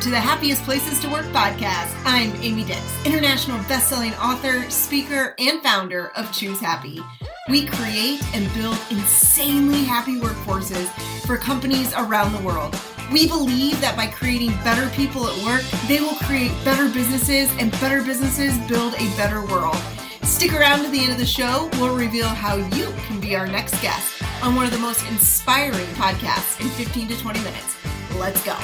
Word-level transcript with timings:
to 0.00 0.08
the 0.08 0.18
Happiest 0.18 0.62
Places 0.62 0.98
to 1.00 1.10
Work 1.10 1.26
podcast. 1.26 1.94
I'm 2.06 2.32
Amy 2.36 2.64
Dix, 2.64 2.80
international 3.04 3.58
best-selling 3.64 4.14
author, 4.14 4.68
speaker, 4.70 5.34
and 5.38 5.62
founder 5.62 6.08
of 6.16 6.32
Choose 6.32 6.58
Happy. 6.58 7.02
We 7.50 7.66
create 7.66 8.22
and 8.34 8.50
build 8.54 8.78
insanely 8.88 9.84
happy 9.84 10.18
workforces 10.18 10.88
for 11.26 11.36
companies 11.36 11.92
around 11.92 12.32
the 12.32 12.42
world. 12.42 12.80
We 13.12 13.28
believe 13.28 13.78
that 13.82 13.94
by 13.94 14.06
creating 14.06 14.52
better 14.64 14.88
people 14.96 15.26
at 15.26 15.44
work, 15.44 15.64
they 15.86 16.00
will 16.00 16.16
create 16.24 16.52
better 16.64 16.88
businesses, 16.88 17.50
and 17.58 17.70
better 17.72 18.02
businesses 18.02 18.56
build 18.66 18.94
a 18.94 19.14
better 19.18 19.44
world. 19.44 19.76
Stick 20.22 20.54
around 20.54 20.82
to 20.82 20.90
the 20.90 21.00
end 21.00 21.12
of 21.12 21.18
the 21.18 21.26
show. 21.26 21.68
We'll 21.74 21.94
reveal 21.94 22.28
how 22.28 22.56
you 22.56 22.90
can 23.06 23.20
be 23.20 23.36
our 23.36 23.46
next 23.46 23.78
guest 23.82 24.22
on 24.42 24.54
one 24.54 24.64
of 24.64 24.72
the 24.72 24.78
most 24.78 25.06
inspiring 25.10 25.88
podcasts 25.96 26.58
in 26.58 26.68
15 26.70 27.08
to 27.08 27.18
20 27.18 27.38
minutes. 27.40 27.76
Let's 28.16 28.42
go. 28.42 28.56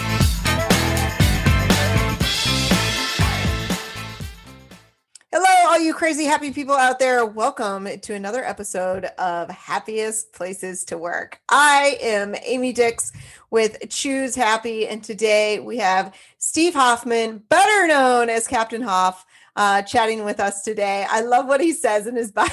Hello, 5.32 5.68
all 5.68 5.80
you 5.80 5.92
crazy 5.92 6.24
happy 6.24 6.52
people 6.52 6.76
out 6.76 7.00
there. 7.00 7.26
Welcome 7.26 7.88
to 8.02 8.14
another 8.14 8.44
episode 8.44 9.06
of 9.18 9.50
Happiest 9.50 10.32
Places 10.32 10.84
to 10.84 10.96
Work. 10.96 11.40
I 11.48 11.98
am 12.00 12.36
Amy 12.44 12.72
Dix 12.72 13.10
with 13.50 13.76
Choose 13.90 14.36
Happy, 14.36 14.86
and 14.86 15.02
today 15.02 15.58
we 15.58 15.78
have 15.78 16.14
Steve 16.38 16.74
Hoffman, 16.74 17.38
better 17.48 17.88
known 17.88 18.30
as 18.30 18.46
Captain 18.46 18.80
Hoff. 18.80 19.26
Uh, 19.56 19.80
chatting 19.80 20.22
with 20.22 20.38
us 20.38 20.62
today. 20.62 21.06
I 21.08 21.22
love 21.22 21.46
what 21.46 21.62
he 21.62 21.72
says 21.72 22.06
in 22.06 22.14
his 22.14 22.30
bio, 22.32 22.46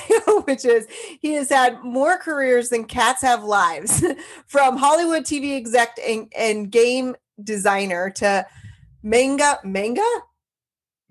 which 0.46 0.64
is 0.64 0.88
he 1.20 1.34
has 1.34 1.50
had 1.50 1.84
more 1.84 2.18
careers 2.18 2.70
than 2.70 2.86
cats 2.86 3.22
have 3.22 3.44
lives, 3.44 4.04
from 4.48 4.78
Hollywood 4.78 5.26
TV 5.26 5.58
exec 5.58 5.98
and, 6.08 6.32
and 6.36 6.72
game 6.72 7.16
designer 7.44 8.10
to 8.12 8.48
manga, 9.04 9.60
manga, 9.66 10.02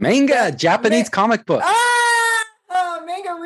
Manga, 0.03 0.51
Japanese 0.51 1.05
Ma- 1.07 1.11
comic 1.11 1.47
book. 1.47 1.63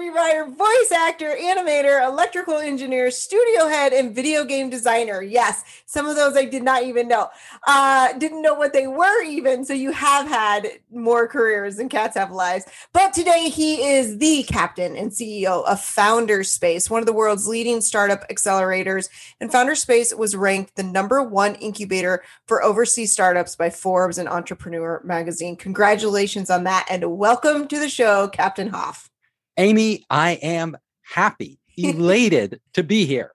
Rewriter, 0.06 0.56
voice 0.56 0.92
actor, 0.92 1.36
animator, 1.36 2.06
electrical 2.06 2.58
engineer, 2.58 3.10
studio 3.10 3.66
head, 3.66 3.92
and 3.92 4.14
video 4.14 4.44
game 4.44 4.70
designer. 4.70 5.20
Yes, 5.20 5.64
some 5.86 6.06
of 6.06 6.14
those 6.14 6.36
I 6.36 6.44
did 6.44 6.62
not 6.62 6.84
even 6.84 7.08
know. 7.08 7.28
Uh, 7.66 8.12
didn't 8.12 8.42
know 8.42 8.54
what 8.54 8.72
they 8.72 8.86
were 8.86 9.22
even. 9.24 9.64
So 9.64 9.72
you 9.72 9.90
have 9.90 10.28
had 10.28 10.68
more 10.92 11.26
careers 11.26 11.76
than 11.76 11.88
cats 11.88 12.16
have 12.16 12.30
lives. 12.30 12.66
But 12.92 13.14
today 13.14 13.48
he 13.48 13.82
is 13.82 14.18
the 14.18 14.44
captain 14.44 14.96
and 14.96 15.10
CEO 15.10 15.64
of 15.64 15.80
Founder 15.80 16.44
Space, 16.44 16.88
one 16.88 17.00
of 17.00 17.06
the 17.06 17.12
world's 17.12 17.48
leading 17.48 17.80
startup 17.80 18.28
accelerators. 18.28 19.08
And 19.40 19.50
Founder 19.50 19.74
Space 19.74 20.14
was 20.14 20.36
ranked 20.36 20.76
the 20.76 20.84
number 20.84 21.20
one 21.22 21.56
incubator 21.56 22.22
for 22.46 22.62
overseas 22.62 23.12
startups 23.12 23.56
by 23.56 23.70
Forbes 23.70 24.18
and 24.18 24.28
Entrepreneur 24.28 25.00
magazine. 25.04 25.56
Congratulations 25.56 26.48
on 26.48 26.62
that. 26.64 26.86
And 26.88 27.18
welcome 27.18 27.66
to 27.66 27.78
the 27.80 27.88
show, 27.88 28.28
Captain 28.28 28.68
Hoff. 28.68 29.10
Amy, 29.58 30.04
I 30.10 30.32
am 30.42 30.76
happy, 31.02 31.58
elated 31.76 32.60
to 32.74 32.82
be 32.82 33.06
here. 33.06 33.32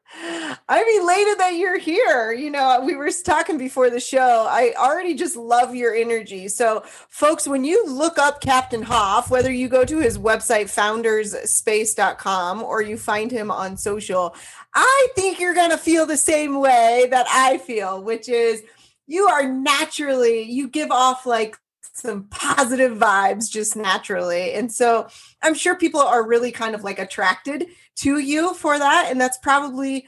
I'm 0.70 1.02
elated 1.02 1.40
that 1.40 1.56
you're 1.56 1.78
here. 1.78 2.32
You 2.32 2.52
know, 2.52 2.82
we 2.86 2.96
were 2.96 3.10
talking 3.26 3.58
before 3.58 3.90
the 3.90 4.00
show. 4.00 4.48
I 4.50 4.74
already 4.78 5.16
just 5.16 5.36
love 5.36 5.76
your 5.76 5.96
energy. 5.96 6.48
So, 6.48 6.84
folks, 7.10 7.48
when 7.48 7.64
you 7.64 7.86
look 7.88 8.18
up 8.18 8.40
Captain 8.40 8.84
Hoff, 8.84 9.30
whether 9.30 9.52
you 9.52 9.68
go 9.68 9.84
to 9.84 9.98
his 9.98 10.18
website, 10.18 10.66
founderspace.com, 10.66 12.64
or 12.64 12.82
you 12.82 12.98
find 12.98 13.32
him 13.32 13.52
on 13.52 13.76
social, 13.76 14.36
I 14.74 15.08
think 15.16 15.40
you're 15.40 15.56
going 15.56 15.72
to 15.72 15.78
feel 15.78 16.06
the 16.06 16.18
same 16.18 16.60
way 16.60 17.08
that 17.10 17.26
I 17.30 17.58
feel, 17.58 18.02
which 18.02 18.30
is 18.30 18.64
you 19.08 19.28
are 19.28 19.48
naturally, 19.48 20.44
you 20.44 20.70
give 20.70 20.92
off 20.92 21.26
like 21.26 21.58
some 21.94 22.24
positive 22.26 22.98
vibes 22.98 23.50
just 23.50 23.76
naturally. 23.76 24.54
And 24.54 24.72
so 24.72 25.08
I'm 25.42 25.54
sure 25.54 25.76
people 25.76 26.02
are 26.02 26.26
really 26.26 26.52
kind 26.52 26.76
of 26.76 26.84
like 26.84 27.00
attracted 27.00 27.68
to 27.98 28.20
you 28.20 28.54
for 28.54 28.80
that. 28.80 29.08
And 29.10 29.20
that's 29.20 29.38
probably 29.38 30.08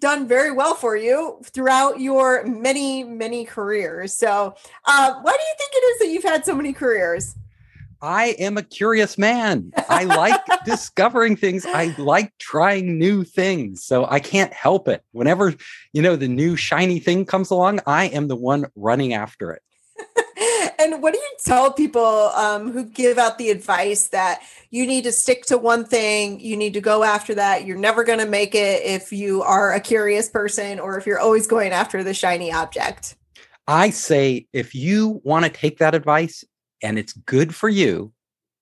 done 0.00 0.28
very 0.28 0.52
well 0.52 0.74
for 0.74 0.96
you 0.96 1.40
throughout 1.44 2.00
your 2.00 2.44
many, 2.44 3.02
many 3.02 3.44
careers. 3.44 4.12
So, 4.12 4.54
uh, 4.84 5.14
why 5.20 5.32
do 5.32 5.38
you 5.38 5.54
think 5.58 5.70
it 5.74 5.84
is 5.86 5.98
that 6.00 6.08
you've 6.08 6.22
had 6.22 6.44
so 6.44 6.54
many 6.54 6.72
careers? 6.72 7.34
I 8.02 8.36
am 8.38 8.58
a 8.58 8.62
curious 8.62 9.16
man. 9.16 9.72
I 9.88 10.04
like 10.04 10.40
discovering 10.66 11.34
things. 11.34 11.64
I 11.64 11.94
like 11.98 12.32
trying 12.38 12.98
new 12.98 13.24
things. 13.24 13.82
So 13.82 14.06
I 14.06 14.20
can't 14.20 14.52
help 14.52 14.86
it. 14.86 15.02
Whenever, 15.12 15.54
you 15.92 16.02
know, 16.02 16.14
the 16.14 16.28
new 16.28 16.56
shiny 16.56 16.98
thing 16.98 17.24
comes 17.24 17.50
along, 17.50 17.80
I 17.86 18.04
am 18.08 18.28
the 18.28 18.36
one 18.36 18.66
running 18.76 19.14
after 19.14 19.50
it. 19.52 19.62
And 20.78 21.02
what 21.02 21.12
do 21.12 21.18
you 21.18 21.36
tell 21.44 21.72
people 21.72 22.04
um, 22.04 22.72
who 22.72 22.84
give 22.84 23.18
out 23.18 23.38
the 23.38 23.50
advice 23.50 24.08
that 24.08 24.42
you 24.70 24.86
need 24.86 25.04
to 25.04 25.12
stick 25.12 25.44
to 25.46 25.58
one 25.58 25.84
thing, 25.84 26.40
you 26.40 26.56
need 26.56 26.74
to 26.74 26.80
go 26.80 27.04
after 27.04 27.34
that, 27.34 27.64
you're 27.64 27.76
never 27.76 28.04
going 28.04 28.18
to 28.18 28.26
make 28.26 28.54
it 28.54 28.82
if 28.84 29.12
you 29.12 29.42
are 29.42 29.72
a 29.72 29.80
curious 29.80 30.28
person 30.28 30.78
or 30.78 30.98
if 30.98 31.06
you're 31.06 31.18
always 31.18 31.46
going 31.46 31.72
after 31.72 32.02
the 32.02 32.14
shiny 32.14 32.52
object? 32.52 33.16
I 33.68 33.90
say 33.90 34.46
if 34.52 34.74
you 34.74 35.20
want 35.24 35.44
to 35.44 35.50
take 35.50 35.78
that 35.78 35.94
advice 35.94 36.44
and 36.82 36.98
it's 36.98 37.12
good 37.12 37.54
for 37.54 37.68
you, 37.68 38.12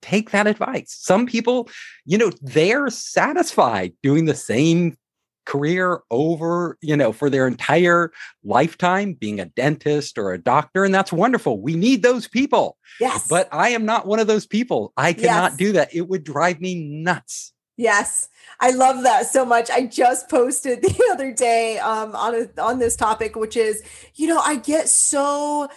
take 0.01 0.31
that 0.31 0.47
advice. 0.47 0.95
Some 0.99 1.27
people, 1.27 1.69
you 2.05 2.19
know, 2.19 2.31
they're 2.41 2.91
satisfied 2.91 3.93
doing 4.03 4.27
the 4.27 4.35
same 4.35 4.97
career 5.44 6.00
over, 6.10 6.78
you 6.81 6.97
know, 6.97 7.12
for 7.12 7.31
their 7.31 7.47
entire 7.47 8.12
lifetime, 8.43 9.15
being 9.15 9.41
a 9.41 9.47
dentist 9.47 10.19
or 10.19 10.32
a 10.32 10.38
doctor. 10.38 10.84
And 10.84 10.94
that's 10.94 11.12
wonderful. 11.12 11.60
We 11.60 11.75
need 11.75 12.03
those 12.03 12.28
people. 12.28 12.77
Yes. 13.00 13.28
But 13.28 13.49
I 13.53 13.71
am 13.71 13.84
not 13.84 14.06
one 14.06 14.19
of 14.19 14.27
those 14.27 14.47
people. 14.47 14.93
I 14.97 15.12
cannot 15.12 15.53
yes. 15.53 15.56
do 15.56 15.72
that. 15.72 15.94
It 15.94 16.09
would 16.09 16.25
drive 16.25 16.60
me 16.60 16.75
nuts. 16.77 17.53
Yes. 17.77 18.28
I 18.60 18.71
love 18.71 19.03
that 19.03 19.27
so 19.27 19.44
much. 19.44 19.71
I 19.71 19.87
just 19.87 20.28
posted 20.28 20.82
the 20.82 21.10
other 21.12 21.32
day 21.32 21.78
um, 21.78 22.15
on 22.15 22.34
a, 22.34 22.62
on 22.62 22.78
this 22.78 22.97
topic, 22.97 23.37
which 23.37 23.56
is, 23.56 23.82
you 24.15 24.28
know, 24.28 24.38
I 24.38 24.56
get 24.56 24.88
so 24.88 25.69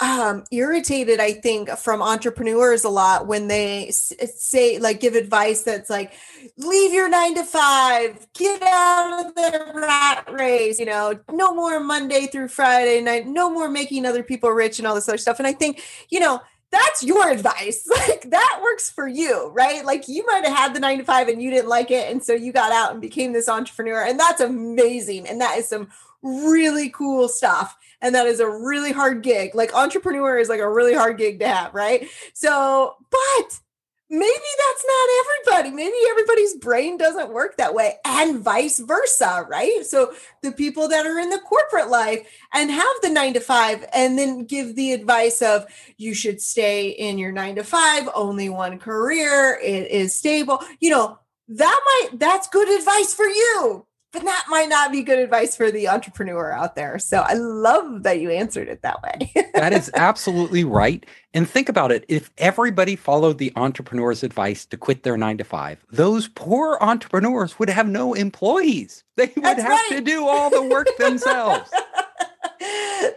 um, 0.00 0.44
irritated, 0.50 1.20
I 1.20 1.32
think, 1.32 1.68
from 1.70 2.00
entrepreneurs 2.00 2.84
a 2.84 2.88
lot 2.88 3.26
when 3.26 3.48
they 3.48 3.90
say, 3.90 4.78
like, 4.78 5.00
give 5.00 5.14
advice 5.14 5.62
that's 5.62 5.90
like, 5.90 6.12
leave 6.56 6.92
your 6.92 7.08
nine 7.08 7.34
to 7.34 7.44
five, 7.44 8.26
get 8.32 8.62
out 8.62 9.26
of 9.26 9.34
the 9.34 9.72
rat 9.74 10.28
race, 10.32 10.78
you 10.78 10.86
know, 10.86 11.18
no 11.30 11.54
more 11.54 11.80
Monday 11.80 12.26
through 12.26 12.48
Friday 12.48 13.00
night, 13.02 13.26
no 13.26 13.50
more 13.50 13.68
making 13.68 14.06
other 14.06 14.22
people 14.22 14.50
rich 14.50 14.78
and 14.78 14.88
all 14.88 14.94
this 14.94 15.08
other 15.08 15.18
stuff. 15.18 15.38
And 15.38 15.46
I 15.46 15.52
think, 15.52 15.82
you 16.08 16.20
know, 16.20 16.40
that's 16.70 17.02
your 17.02 17.28
advice. 17.30 17.86
Like 18.00 18.30
that 18.30 18.60
works 18.62 18.90
for 18.90 19.06
you, 19.06 19.48
right? 19.48 19.84
Like 19.84 20.08
you 20.08 20.24
might 20.26 20.44
have 20.44 20.56
had 20.56 20.74
the 20.74 20.80
nine 20.80 20.98
to 20.98 21.04
five 21.04 21.28
and 21.28 21.42
you 21.42 21.50
didn't 21.50 21.68
like 21.68 21.90
it. 21.90 22.10
And 22.10 22.24
so 22.24 22.32
you 22.32 22.52
got 22.52 22.72
out 22.72 22.92
and 22.92 23.00
became 23.00 23.32
this 23.32 23.48
entrepreneur. 23.48 24.02
And 24.04 24.18
that's 24.18 24.40
amazing. 24.40 25.28
And 25.28 25.40
that 25.40 25.58
is 25.58 25.68
some 25.68 25.88
really 26.22 26.90
cool 26.90 27.28
stuff 27.28 27.76
and 28.02 28.14
that 28.14 28.26
is 28.26 28.40
a 28.40 28.48
really 28.48 28.92
hard 28.92 29.22
gig. 29.22 29.54
Like 29.54 29.74
entrepreneur 29.74 30.38
is 30.38 30.48
like 30.48 30.60
a 30.60 30.70
really 30.70 30.94
hard 30.94 31.18
gig 31.18 31.40
to 31.40 31.48
have, 31.48 31.74
right? 31.74 32.08
So, 32.32 32.96
but 33.10 33.60
maybe 34.08 34.24
that's 34.24 34.84
not 34.86 35.08
everybody. 35.20 35.70
Maybe 35.76 35.96
everybody's 36.10 36.56
brain 36.56 36.96
doesn't 36.96 37.32
work 37.32 37.56
that 37.56 37.74
way, 37.74 37.96
and 38.04 38.40
vice 38.40 38.78
versa, 38.78 39.46
right? 39.48 39.84
So, 39.84 40.14
the 40.42 40.52
people 40.52 40.88
that 40.88 41.06
are 41.06 41.18
in 41.18 41.30
the 41.30 41.40
corporate 41.40 41.90
life 41.90 42.26
and 42.52 42.70
have 42.70 42.94
the 43.02 43.10
nine 43.10 43.34
to 43.34 43.40
five, 43.40 43.84
and 43.92 44.18
then 44.18 44.44
give 44.44 44.76
the 44.76 44.92
advice 44.92 45.42
of 45.42 45.66
you 45.96 46.14
should 46.14 46.40
stay 46.40 46.88
in 46.88 47.18
your 47.18 47.32
nine 47.32 47.56
to 47.56 47.64
five, 47.64 48.08
only 48.14 48.48
one 48.48 48.78
career, 48.78 49.58
it 49.62 49.90
is 49.90 50.14
stable, 50.14 50.62
you 50.80 50.90
know. 50.90 51.18
That 51.52 51.80
might 51.84 52.20
that's 52.20 52.48
good 52.48 52.68
advice 52.68 53.12
for 53.12 53.26
you 53.26 53.84
but 54.12 54.24
that 54.24 54.46
might 54.48 54.68
not 54.68 54.90
be 54.90 55.02
good 55.02 55.18
advice 55.18 55.56
for 55.56 55.70
the 55.70 55.88
entrepreneur 55.88 56.50
out 56.52 56.74
there. 56.74 56.98
So 56.98 57.20
I 57.20 57.34
love 57.34 58.02
that 58.02 58.20
you 58.20 58.30
answered 58.30 58.68
it 58.68 58.82
that 58.82 59.02
way. 59.02 59.32
that 59.54 59.72
is 59.72 59.90
absolutely 59.94 60.64
right. 60.64 61.06
And 61.32 61.48
think 61.48 61.68
about 61.68 61.92
it 61.92 62.04
if 62.08 62.30
everybody 62.36 62.96
followed 62.96 63.38
the 63.38 63.52
entrepreneur's 63.54 64.22
advice 64.24 64.66
to 64.66 64.76
quit 64.76 65.04
their 65.04 65.16
nine 65.16 65.38
to 65.38 65.44
five, 65.44 65.84
those 65.90 66.26
poor 66.28 66.76
entrepreneurs 66.80 67.58
would 67.58 67.70
have 67.70 67.88
no 67.88 68.14
employees. 68.14 69.04
They 69.16 69.32
would 69.36 69.44
That's 69.44 69.62
have 69.62 69.70
right. 69.70 69.88
to 69.90 70.00
do 70.00 70.26
all 70.26 70.50
the 70.50 70.62
work 70.62 70.88
themselves. 70.98 71.70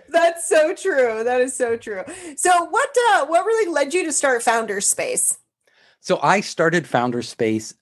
That's 0.10 0.48
so 0.48 0.75
true. 0.75 1.24
That 1.24 1.42
is 1.42 1.56
so 1.56 1.75
true. 1.75 2.04
So 2.36 2.66
what 2.66 2.89
uh, 3.12 3.25
what 3.25 3.46
really 3.46 3.72
led 3.72 3.94
you 3.94 4.06
to 4.06 4.12
start 4.12 4.44
Founder 4.44 4.80
Space? 4.80 5.38
So 6.01 6.19
I 6.22 6.42
started 6.42 6.84
Founderspace 6.84 7.74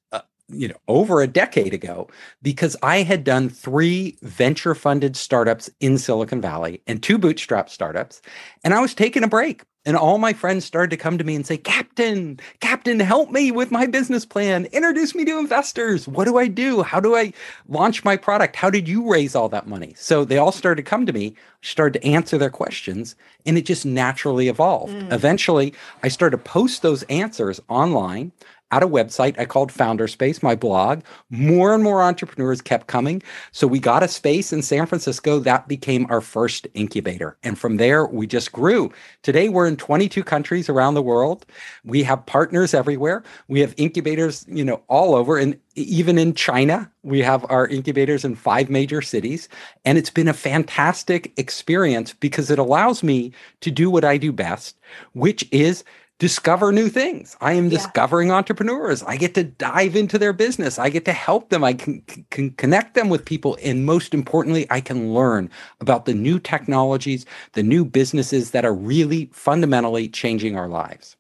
you 0.52 0.68
know 0.68 0.76
over 0.88 1.22
a 1.22 1.28
decade 1.28 1.74
ago 1.74 2.08
because 2.42 2.76
i 2.84 3.02
had 3.04 3.24
done 3.24 3.50
three 3.50 4.18
venture 4.22 4.76
funded 4.76 5.16
startups 5.16 5.70
in 5.80 5.98
silicon 5.98 6.42
valley 6.42 6.82
and 6.88 7.02
two 7.02 7.18
bootstrap 7.18 7.70
startups 7.70 8.22
and 8.64 8.74
i 8.74 8.80
was 8.80 8.94
taking 8.94 9.24
a 9.24 9.28
break 9.28 9.64
And 9.84 9.98
all 9.98 10.20
my 10.20 10.34
friends 10.34 10.64
started 10.64 10.92
to 10.92 10.98
come 10.98 11.18
to 11.18 11.24
me 11.24 11.36
and 11.36 11.46
say, 11.46 11.58
Captain, 11.58 12.40
Captain, 12.60 13.00
help 13.00 13.32
me 13.32 13.52
with 13.52 13.72
my 13.72 13.88
business 13.88 14.26
plan. 14.28 14.66
Introduce 14.66 15.16
me 15.16 15.26
to 15.26 15.40
investors. 15.40 16.08
What 16.08 16.26
do 16.26 16.38
I 16.38 16.48
do? 16.48 16.84
How 16.84 17.00
do 17.00 17.16
I 17.16 17.34
launch 17.68 18.04
my 18.04 18.16
product? 18.16 18.56
How 18.56 18.70
did 18.70 18.88
you 18.88 19.10
raise 19.12 19.36
all 19.36 19.50
that 19.50 19.68
money? 19.68 19.94
So 19.98 20.24
they 20.24 20.38
all 20.38 20.52
started 20.52 20.84
to 20.84 20.90
come 20.90 21.08
to 21.08 21.14
me, 21.14 21.36
started 21.64 22.00
to 22.00 22.08
answer 22.08 22.38
their 22.38 22.52
questions, 22.52 23.16
and 23.44 23.58
it 23.58 23.66
just 23.66 23.84
naturally 23.84 24.50
evolved. 24.50 24.94
Mm. 24.94 25.12
Eventually, 25.12 25.74
I 26.04 26.10
started 26.10 26.38
to 26.38 26.44
post 26.44 26.84
those 26.84 27.02
answers 27.04 27.60
online 27.68 28.34
at 28.72 28.84
a 28.84 28.88
website 28.88 29.38
I 29.38 29.46
called 29.46 29.72
Founderspace, 29.72 30.42
my 30.42 30.56
blog. 30.56 31.02
More 31.30 31.74
and 31.74 31.84
more 31.84 32.02
entrepreneurs 32.02 32.62
kept 32.62 32.88
coming. 32.88 33.22
So 33.52 33.68
we 33.68 33.80
got 33.80 34.04
a 34.04 34.08
space 34.08 34.52
in 34.52 34.62
San 34.62 34.86
Francisco 34.86 35.40
that 35.40 35.68
became 35.68 36.08
our 36.10 36.22
first 36.22 36.68
incubator. 36.74 37.38
And 37.44 37.60
from 37.60 37.78
there, 37.78 38.06
we 38.06 38.28
just 38.28 38.52
grew. 38.52 38.92
Today, 39.22 39.50
we're 39.50 39.68
in 39.68 39.78
22 39.78 40.24
countries 40.24 40.70
around 40.70 40.94
the 40.94 41.02
world. 41.02 41.46
We 41.84 42.04
have 42.04 42.26
partners 42.26 42.74
everywhere. 42.74 43.24
We 43.48 43.60
have 43.60 43.74
incubators, 43.78 44.46
you 44.48 44.66
know, 44.66 44.82
all 44.88 45.16
over. 45.16 45.38
And 45.38 45.60
even 45.76 46.18
in 46.18 46.34
China, 46.34 46.92
we 47.04 47.22
have 47.22 47.46
our 47.50 47.68
incubators 47.68 48.26
in 48.26 48.36
five 48.36 48.70
major 48.70 49.02
cities. 49.02 49.48
And 49.86 49.98
it's 49.98 50.10
been 50.10 50.28
a 50.28 50.34
fantastic 50.34 51.32
experience 51.38 52.14
because 52.14 52.52
it 52.52 52.60
allows 52.60 53.04
me 53.04 53.32
to 53.62 53.72
do 53.72 53.90
what 53.90 54.04
I 54.04 54.18
do 54.18 54.32
best, 54.32 54.78
which 55.14 55.48
is 55.52 55.84
discover 56.22 56.72
new 56.72 56.88
things. 56.88 57.36
I 57.42 57.54
am 57.54 57.64
yeah. 57.64 57.80
discovering 57.80 58.30
entrepreneurs. 58.30 59.02
I 59.02 59.18
get 59.18 59.34
to 59.34 59.44
dive 59.44 59.96
into 59.96 60.20
their 60.20 60.34
business. 60.34 60.78
I 60.78 60.92
get 60.92 61.04
to 61.06 61.14
help 61.14 61.50
them. 61.50 61.64
I 61.64 61.74
can, 61.74 62.02
can 62.30 62.52
connect 62.52 62.94
them 62.94 63.10
with 63.10 63.26
people. 63.26 63.58
And 63.64 63.88
most 63.88 64.14
importantly, 64.14 64.68
I 64.70 64.82
can 64.82 65.16
learn 65.16 65.50
about 65.80 66.06
the 66.06 66.14
new 66.14 66.38
technologies, 66.38 67.26
the 67.54 67.64
new 67.64 67.84
businesses 67.84 68.52
that 68.52 68.66
are 68.66 68.74
really 68.74 69.32
fundamentally 69.34 70.08
changing 70.08 70.56
our 70.56 70.68
lives. 70.68 71.18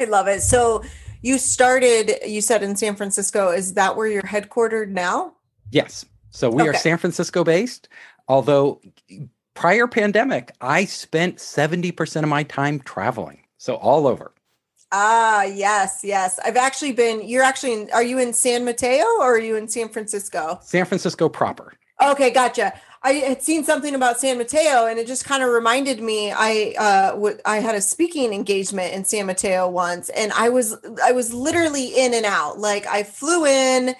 I 0.00 0.06
love 0.06 0.26
it. 0.26 0.42
So 0.42 0.82
you 1.22 1.38
started, 1.38 2.18
you 2.26 2.40
said 2.40 2.64
in 2.64 2.74
San 2.74 2.96
Francisco. 2.96 3.52
Is 3.52 3.74
that 3.74 3.96
where 3.96 4.08
you're 4.08 4.22
headquartered 4.22 4.88
now? 4.88 5.34
Yes. 5.70 6.04
So 6.30 6.50
we 6.50 6.62
okay. 6.62 6.70
are 6.70 6.74
San 6.74 6.98
Francisco 6.98 7.44
based, 7.44 7.88
although 8.26 8.80
prior 9.54 9.86
pandemic, 9.86 10.50
I 10.60 10.86
spent 10.86 11.36
70% 11.36 12.24
of 12.24 12.28
my 12.28 12.42
time 12.42 12.80
traveling. 12.80 13.43
So 13.64 13.76
all 13.76 14.06
over. 14.06 14.34
Ah, 14.92 15.44
yes, 15.44 16.00
yes. 16.04 16.38
I've 16.44 16.58
actually 16.58 16.92
been, 16.92 17.26
you're 17.26 17.42
actually, 17.42 17.72
in, 17.72 17.90
are 17.94 18.02
you 18.02 18.18
in 18.18 18.34
San 18.34 18.62
Mateo 18.62 19.06
or 19.20 19.36
are 19.36 19.38
you 19.38 19.56
in 19.56 19.68
San 19.68 19.88
Francisco? 19.88 20.58
San 20.60 20.84
Francisco 20.84 21.30
proper. 21.30 21.72
Okay, 22.02 22.28
gotcha. 22.30 22.74
I 23.02 23.12
had 23.12 23.42
seen 23.42 23.64
something 23.64 23.94
about 23.94 24.20
San 24.20 24.36
Mateo 24.36 24.84
and 24.84 24.98
it 24.98 25.06
just 25.06 25.24
kind 25.24 25.42
of 25.42 25.48
reminded 25.48 26.02
me 26.02 26.30
I 26.30 26.74
uh 26.78 27.10
w- 27.12 27.38
I 27.46 27.60
had 27.60 27.74
a 27.74 27.80
speaking 27.80 28.34
engagement 28.34 28.92
in 28.92 29.06
San 29.06 29.24
Mateo 29.24 29.66
once 29.66 30.10
and 30.10 30.30
I 30.32 30.50
was 30.50 30.76
I 31.02 31.12
was 31.12 31.32
literally 31.32 31.86
in 31.86 32.12
and 32.12 32.26
out. 32.26 32.58
Like 32.58 32.86
I 32.86 33.02
flew 33.02 33.46
in, 33.46 33.94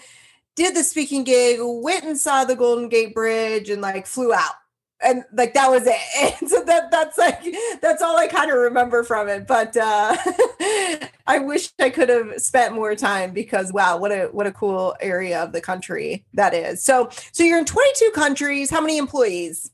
did 0.57 0.77
the 0.77 0.85
speaking 0.85 1.25
gig, 1.25 1.59
went 1.63 2.05
and 2.05 2.19
saw 2.19 2.45
the 2.45 2.57
Golden 2.57 2.91
Gate 2.91 3.15
Bridge 3.15 3.71
and 3.71 3.81
like 3.81 4.07
flew 4.07 4.35
out 4.35 4.57
and 5.03 5.25
like 5.33 5.55
that 5.55 5.71
was 5.71 5.87
it. 5.87 5.95
And 6.41 6.51
so 6.51 6.65
that 6.65 6.91
that's 6.91 7.19
like 7.19 7.45
that's 7.81 8.03
all 8.03 8.17
i 8.17 8.27
kind 8.27 8.51
of 8.51 8.57
remember 8.57 9.03
from 9.03 9.29
it 9.29 9.47
but 9.47 9.77
uh 9.77 10.17
i 11.27 11.39
wish 11.39 11.71
i 11.81 11.91
could 11.91 12.09
have 12.09 12.41
spent 12.41 12.75
more 12.75 12.95
time 12.95 13.33
because 13.33 13.73
wow 13.73 13.97
what 13.97 14.13
a 14.13 14.29
what 14.33 14.47
a 14.47 14.53
cool 14.53 14.95
area 15.01 15.43
of 15.43 15.53
the 15.53 15.61
country 15.61 16.25
that 16.35 16.55
is. 16.55 16.83
So 16.83 17.09
so 17.33 17.43
you're 17.43 17.59
in 17.59 17.65
22 17.65 18.11
countries. 18.15 18.71
How 18.71 18.81
many 18.81 18.99
employees? 18.99 19.71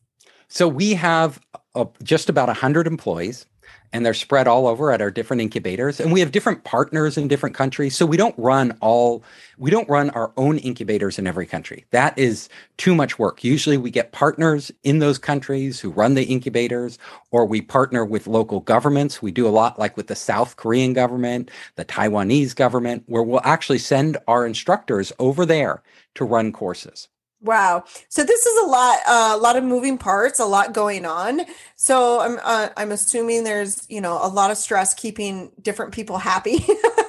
So 0.48 0.68
we 0.68 0.94
have 0.94 1.40
uh, 1.74 1.86
just 2.02 2.28
about 2.28 2.48
100 2.48 2.86
employees 2.86 3.46
and 3.92 4.04
they're 4.04 4.14
spread 4.14 4.46
all 4.46 4.66
over 4.66 4.92
at 4.92 5.00
our 5.00 5.10
different 5.10 5.42
incubators 5.42 6.00
and 6.00 6.12
we 6.12 6.20
have 6.20 6.32
different 6.32 6.64
partners 6.64 7.16
in 7.16 7.28
different 7.28 7.54
countries 7.54 7.96
so 7.96 8.06
we 8.06 8.16
don't 8.16 8.34
run 8.38 8.76
all 8.80 9.22
we 9.58 9.70
don't 9.70 9.88
run 9.88 10.10
our 10.10 10.32
own 10.36 10.58
incubators 10.58 11.18
in 11.18 11.26
every 11.26 11.44
country. 11.44 11.84
That 11.90 12.16
is 12.16 12.48
too 12.78 12.94
much 12.94 13.18
work. 13.18 13.44
Usually 13.44 13.76
we 13.76 13.90
get 13.90 14.12
partners 14.12 14.72
in 14.84 15.00
those 15.00 15.18
countries 15.18 15.80
who 15.80 15.90
run 15.90 16.14
the 16.14 16.24
incubators 16.24 16.98
or 17.30 17.44
we 17.44 17.60
partner 17.60 18.04
with 18.04 18.26
local 18.26 18.60
governments. 18.60 19.20
We 19.20 19.32
do 19.32 19.46
a 19.46 19.50
lot 19.50 19.78
like 19.78 19.96
with 19.96 20.06
the 20.06 20.14
south 20.16 20.56
korean 20.56 20.92
government 20.92 21.50
the 21.76 21.84
taiwanese 21.84 22.54
government 22.54 23.04
where 23.06 23.22
we'll 23.22 23.40
actually 23.44 23.78
send 23.78 24.16
our 24.28 24.46
instructors 24.46 25.12
over 25.18 25.44
there 25.44 25.82
to 26.14 26.24
run 26.24 26.52
courses 26.52 27.08
Wow. 27.42 27.84
So 28.10 28.22
this 28.22 28.44
is 28.44 28.64
a 28.64 28.66
lot, 28.66 28.98
uh, 29.08 29.32
a 29.34 29.38
lot 29.38 29.56
of 29.56 29.64
moving 29.64 29.96
parts, 29.96 30.38
a 30.38 30.44
lot 30.44 30.74
going 30.74 31.06
on. 31.06 31.40
So 31.74 32.20
I'm, 32.20 32.38
uh, 32.44 32.68
I'm 32.76 32.92
assuming 32.92 33.44
there's, 33.44 33.86
you 33.88 34.02
know, 34.02 34.18
a 34.22 34.28
lot 34.28 34.50
of 34.50 34.58
stress 34.58 34.92
keeping 34.92 35.50
different 35.62 35.92
people 35.92 36.18
happy, 36.18 36.58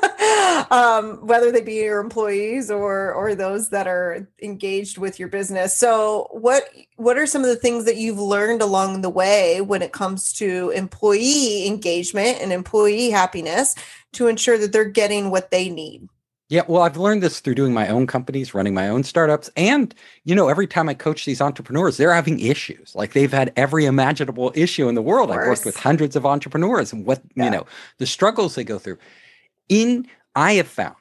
um, 0.71 1.17
whether 1.27 1.51
they 1.51 1.59
be 1.59 1.73
your 1.75 1.99
employees 1.99 2.71
or, 2.71 3.11
or 3.13 3.35
those 3.35 3.69
that 3.71 3.87
are 3.87 4.25
engaged 4.41 4.97
with 4.97 5.19
your 5.19 5.27
business. 5.27 5.75
So 5.75 6.29
what, 6.31 6.63
what 6.95 7.17
are 7.17 7.25
some 7.27 7.41
of 7.41 7.49
the 7.49 7.57
things 7.57 7.83
that 7.83 7.97
you've 7.97 8.19
learned 8.19 8.61
along 8.61 9.01
the 9.01 9.09
way 9.09 9.59
when 9.59 9.81
it 9.81 9.91
comes 9.91 10.31
to 10.33 10.69
employee 10.69 11.67
engagement 11.67 12.37
and 12.41 12.53
employee 12.53 13.09
happiness 13.09 13.75
to 14.13 14.27
ensure 14.27 14.57
that 14.57 14.71
they're 14.71 14.85
getting 14.85 15.29
what 15.29 15.51
they 15.51 15.69
need? 15.69 16.07
Yeah, 16.51 16.63
well, 16.67 16.81
I've 16.81 16.97
learned 16.97 17.23
this 17.23 17.39
through 17.39 17.55
doing 17.55 17.73
my 17.73 17.87
own 17.87 18.07
companies, 18.07 18.53
running 18.53 18.73
my 18.73 18.89
own 18.89 19.03
startups. 19.03 19.49
And, 19.55 19.95
you 20.25 20.35
know, 20.35 20.49
every 20.49 20.67
time 20.67 20.89
I 20.89 20.93
coach 20.93 21.23
these 21.23 21.39
entrepreneurs, 21.39 21.95
they're 21.95 22.13
having 22.13 22.41
issues. 22.41 22.93
Like 22.93 23.13
they've 23.13 23.31
had 23.31 23.53
every 23.55 23.85
imaginable 23.85 24.51
issue 24.53 24.89
in 24.89 24.95
the 24.95 25.01
world. 25.01 25.31
I've 25.31 25.47
worked 25.47 25.63
with 25.63 25.77
hundreds 25.77 26.17
of 26.17 26.25
entrepreneurs 26.25 26.91
and 26.91 27.05
what, 27.05 27.21
yeah. 27.35 27.45
you 27.45 27.51
know, 27.51 27.65
the 27.99 28.05
struggles 28.05 28.55
they 28.55 28.65
go 28.65 28.77
through. 28.79 28.97
In, 29.69 30.05
I 30.35 30.55
have 30.55 30.67
found 30.67 30.97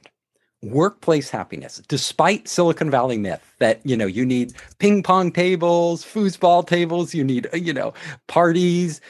workplace 0.62 1.31
happiness, 1.31 1.82
despite 1.88 2.47
Silicon 2.47 2.88
Valley 2.88 3.19
myth 3.19 3.56
that, 3.58 3.81
you 3.85 3.97
know, 3.97 4.06
you 4.06 4.25
need 4.25 4.52
ping 4.79 5.02
pong 5.02 5.32
tables, 5.32 6.05
foosball 6.05 6.64
tables, 6.64 7.12
you 7.12 7.25
need, 7.25 7.49
you 7.55 7.73
know, 7.73 7.93
parties, 8.29 9.00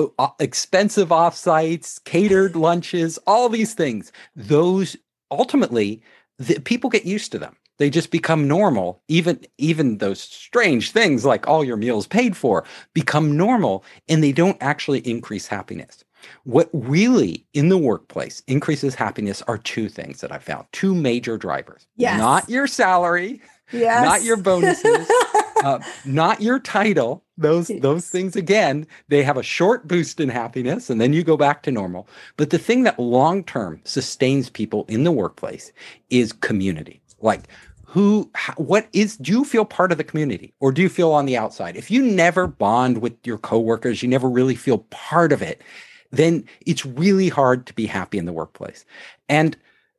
uh, 0.00 0.06
uh, 0.18 0.28
expensive 0.40 1.10
offsites, 1.10 2.02
catered 2.04 2.56
lunches, 2.56 3.18
all 3.26 3.48
these 3.48 3.74
things. 3.74 4.10
Those 4.34 4.96
ultimately 5.30 6.02
the, 6.38 6.58
people 6.60 6.90
get 6.90 7.04
used 7.04 7.32
to 7.32 7.38
them 7.38 7.56
they 7.78 7.90
just 7.90 8.10
become 8.10 8.46
normal 8.48 9.02
even 9.08 9.40
even 9.58 9.98
those 9.98 10.20
strange 10.20 10.92
things 10.92 11.24
like 11.24 11.46
all 11.46 11.64
your 11.64 11.76
meals 11.76 12.06
paid 12.06 12.36
for 12.36 12.64
become 12.92 13.36
normal 13.36 13.84
and 14.08 14.22
they 14.22 14.32
don't 14.32 14.58
actually 14.60 15.00
increase 15.00 15.46
happiness 15.46 16.04
what 16.44 16.70
really 16.72 17.46
in 17.52 17.68
the 17.68 17.78
workplace 17.78 18.42
increases 18.46 18.94
happiness 18.94 19.42
are 19.42 19.58
two 19.58 19.88
things 19.88 20.20
that 20.20 20.32
i 20.32 20.38
found 20.38 20.66
two 20.72 20.94
major 20.94 21.36
drivers 21.36 21.86
yes. 21.96 22.18
not 22.18 22.48
your 22.48 22.66
salary 22.66 23.40
yes. 23.72 24.04
not 24.04 24.22
your 24.22 24.36
bonuses 24.36 24.84
uh, 25.64 25.80
not 26.04 26.42
your 26.42 26.58
title. 26.58 27.24
Those 27.36 27.68
those 27.80 28.08
things 28.08 28.36
again, 28.36 28.86
they 29.08 29.22
have 29.22 29.36
a 29.36 29.42
short 29.42 29.88
boost 29.88 30.20
in 30.20 30.28
happiness, 30.28 30.90
and 30.90 31.00
then 31.00 31.12
you 31.12 31.24
go 31.24 31.36
back 31.36 31.62
to 31.64 31.72
normal. 31.72 32.06
But 32.36 32.50
the 32.50 32.58
thing 32.58 32.84
that 32.84 32.98
long 33.00 33.42
term 33.42 33.80
sustains 33.84 34.50
people 34.50 34.84
in 34.88 35.04
the 35.04 35.12
workplace 35.12 35.72
is 36.10 36.32
community. 36.32 37.00
Like 37.20 37.48
who 37.86 38.28
what 38.56 38.88
is 38.92 39.16
do 39.16 39.30
you 39.30 39.44
feel 39.44 39.64
part 39.64 39.92
of 39.92 39.98
the 39.98 40.04
community 40.04 40.52
or 40.58 40.72
do 40.72 40.82
you 40.82 40.88
feel 40.88 41.12
on 41.12 41.26
the 41.26 41.36
outside 41.36 41.76
if 41.76 41.92
you 41.92 42.02
never 42.02 42.48
bond 42.48 42.98
with 42.98 43.14
your 43.24 43.38
coworkers 43.38 44.02
you 44.02 44.08
never 44.08 44.28
really 44.28 44.56
feel 44.56 44.78
part 44.90 45.30
of 45.30 45.40
it 45.40 45.62
then 46.10 46.44
it's 46.66 46.84
really 46.84 47.28
hard 47.28 47.66
to 47.66 47.72
be 47.72 47.86
happy 47.86 48.18
in 48.18 48.26
the 48.26 48.32
workplace 48.32 48.84
and 49.28 49.56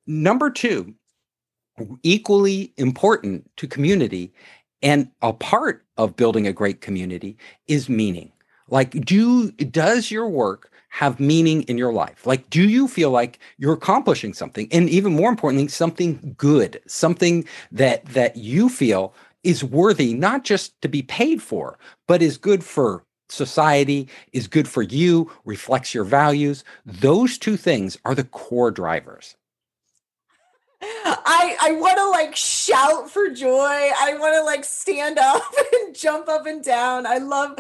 number 0.07 0.50
2 0.50 0.93
equally 2.03 2.74
important 2.77 3.50
to 3.57 3.65
community 3.65 4.34
and 4.82 5.10
a 5.22 5.34
part 5.34 5.86
of 5.98 6.15
building 6.15 6.48
a 6.48 6.53
great 6.53 6.82
community 6.82 7.38
is 7.67 7.89
meaning. 7.89 8.32
Like, 8.67 8.91
do 8.91 9.51
does 9.51 10.12
your 10.12 10.27
work 10.27 10.72
have 10.89 11.20
meaning 11.20 11.63
in 11.63 11.77
your 11.77 11.94
life? 11.94 12.25
Like, 12.25 12.50
do 12.50 12.67
you 12.67 12.88
feel 12.88 13.12
like 13.12 13.39
you're 13.58 13.74
accomplishing 13.74 14.34
something? 14.34 14.67
And 14.72 14.89
even 14.89 15.13
more 15.13 15.29
importantly, 15.29 15.67
something 15.67 16.36
good, 16.38 16.82
something 16.88 17.46
that 17.72 18.05
that 18.05 18.38
you 18.38 18.70
feel 18.70 19.13
is 19.44 19.63
worthy 19.63 20.13
not 20.13 20.44
just 20.44 20.79
to 20.82 20.88
be 20.88 21.03
paid 21.03 21.41
for, 21.41 21.77
but 22.08 22.22
is 22.22 22.38
good 22.38 22.63
for 22.63 23.03
society, 23.29 24.08
is 24.34 24.48
good 24.48 24.67
for 24.67 24.82
you, 24.82 25.32
reflects 25.46 25.94
your 25.94 26.03
values. 26.03 26.63
Those 26.86 27.38
two 27.38 27.58
things 27.58 27.98
are 28.05 28.15
the 28.15 28.24
core 28.24 28.72
drivers 28.72 29.36
I 31.05 31.57
I 31.61 31.71
want 31.73 31.97
to 31.97 32.09
like 32.09 32.35
shout 32.35 33.09
for 33.09 33.29
joy. 33.29 33.49
I 33.51 34.15
want 34.19 34.33
to 34.35 34.43
like 34.43 34.63
stand 34.63 35.17
up 35.21 35.43
and 35.73 35.95
jump 35.95 36.27
up 36.29 36.45
and 36.45 36.63
down. 36.63 37.05
I 37.05 37.17
love 37.17 37.55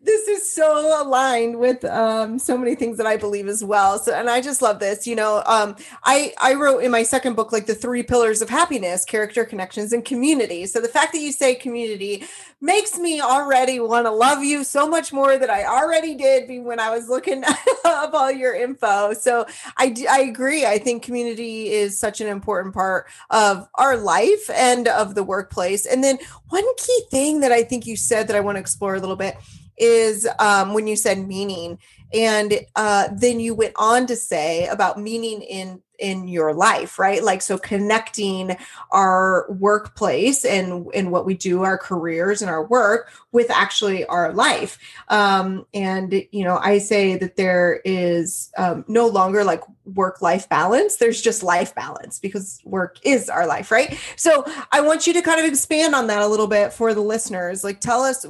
this 0.00 0.28
is 0.28 0.52
so 0.52 1.02
aligned 1.02 1.58
with 1.58 1.84
um 1.84 2.38
so 2.38 2.56
many 2.56 2.74
things 2.74 2.96
that 2.98 3.06
I 3.06 3.16
believe 3.16 3.48
as 3.48 3.62
well. 3.64 3.98
So 3.98 4.12
and 4.12 4.28
I 4.30 4.40
just 4.40 4.62
love 4.62 4.78
this. 4.78 5.06
You 5.06 5.16
know, 5.16 5.42
um 5.46 5.76
I 6.04 6.34
I 6.40 6.54
wrote 6.54 6.78
in 6.80 6.90
my 6.90 7.02
second 7.02 7.34
book 7.34 7.52
like 7.52 7.66
the 7.66 7.74
three 7.74 8.02
pillars 8.02 8.42
of 8.42 8.48
happiness, 8.48 9.04
character, 9.04 9.44
connections 9.44 9.92
and 9.92 10.04
community. 10.04 10.66
So 10.66 10.80
the 10.80 10.88
fact 10.88 11.12
that 11.12 11.20
you 11.20 11.32
say 11.32 11.54
community 11.54 12.24
makes 12.60 12.98
me 12.98 13.20
already 13.20 13.80
want 13.80 14.06
to 14.06 14.10
love 14.10 14.42
you 14.42 14.64
so 14.64 14.88
much 14.88 15.12
more 15.12 15.36
than 15.36 15.50
I 15.50 15.64
already 15.64 16.14
did 16.14 16.46
when 16.64 16.80
I 16.80 16.90
was 16.90 17.08
looking 17.08 17.44
up 17.84 18.14
all 18.14 18.30
your 18.30 18.54
info. 18.54 19.12
So 19.12 19.46
I 19.76 19.94
I 20.08 20.20
agree. 20.20 20.64
I 20.64 20.78
think 20.78 21.02
community 21.02 21.70
is 21.70 21.98
such 21.98 22.20
an 22.20 22.26
important 22.26 22.65
part 22.72 23.06
of 23.30 23.68
our 23.74 23.96
life 23.96 24.50
and 24.50 24.88
of 24.88 25.14
the 25.14 25.24
workplace. 25.24 25.86
And 25.86 26.02
then 26.02 26.18
one 26.48 26.64
key 26.76 27.02
thing 27.10 27.40
that 27.40 27.52
I 27.52 27.62
think 27.62 27.86
you 27.86 27.96
said 27.96 28.28
that 28.28 28.36
I 28.36 28.40
want 28.40 28.56
to 28.56 28.60
explore 28.60 28.94
a 28.94 29.00
little 29.00 29.16
bit 29.16 29.36
is 29.78 30.26
um, 30.38 30.72
when 30.72 30.86
you 30.86 30.96
said 30.96 31.26
meaning 31.26 31.78
and 32.12 32.60
uh, 32.76 33.08
then 33.14 33.40
you 33.40 33.54
went 33.54 33.74
on 33.76 34.06
to 34.06 34.16
say 34.16 34.66
about 34.66 35.00
meaning 35.00 35.42
in 35.42 35.82
in 35.98 36.28
your 36.28 36.54
life 36.54 36.98
right? 36.98 37.22
Like 37.22 37.42
so 37.42 37.58
connecting 37.58 38.56
our 38.90 39.46
workplace 39.50 40.44
and 40.44 40.86
and 40.94 41.10
what 41.10 41.26
we 41.26 41.34
do 41.34 41.62
our 41.62 41.78
careers 41.78 42.42
and 42.42 42.50
our 42.50 42.64
work 42.64 43.10
with 43.32 43.50
actually 43.50 44.04
our 44.06 44.32
life. 44.32 44.78
Um 45.08 45.66
and 45.74 46.12
you 46.32 46.44
know 46.44 46.58
i 46.58 46.78
say 46.78 47.16
that 47.16 47.36
there 47.36 47.80
is 47.84 48.50
um, 48.56 48.84
no 48.88 49.06
longer 49.06 49.44
like 49.44 49.62
work 49.84 50.20
life 50.22 50.48
balance. 50.48 50.96
There's 50.96 51.20
just 51.20 51.42
life 51.42 51.74
balance 51.74 52.18
because 52.18 52.60
work 52.64 52.98
is 53.02 53.28
our 53.28 53.46
life 53.46 53.70
right? 53.70 53.98
So 54.16 54.44
i 54.72 54.80
want 54.80 55.06
you 55.06 55.12
to 55.14 55.22
kind 55.22 55.40
of 55.40 55.46
expand 55.46 55.94
on 55.94 56.06
that 56.08 56.22
a 56.22 56.26
little 56.26 56.46
bit 56.46 56.72
for 56.72 56.94
the 56.94 57.00
listeners. 57.00 57.64
Like 57.64 57.80
tell 57.80 58.02
us 58.02 58.26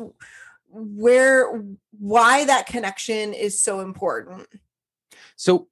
where 0.69 1.63
why 1.99 2.45
that 2.45 2.67
connection 2.67 3.33
is 3.33 3.61
so 3.61 3.81
important. 3.81 4.47
So 5.37 5.69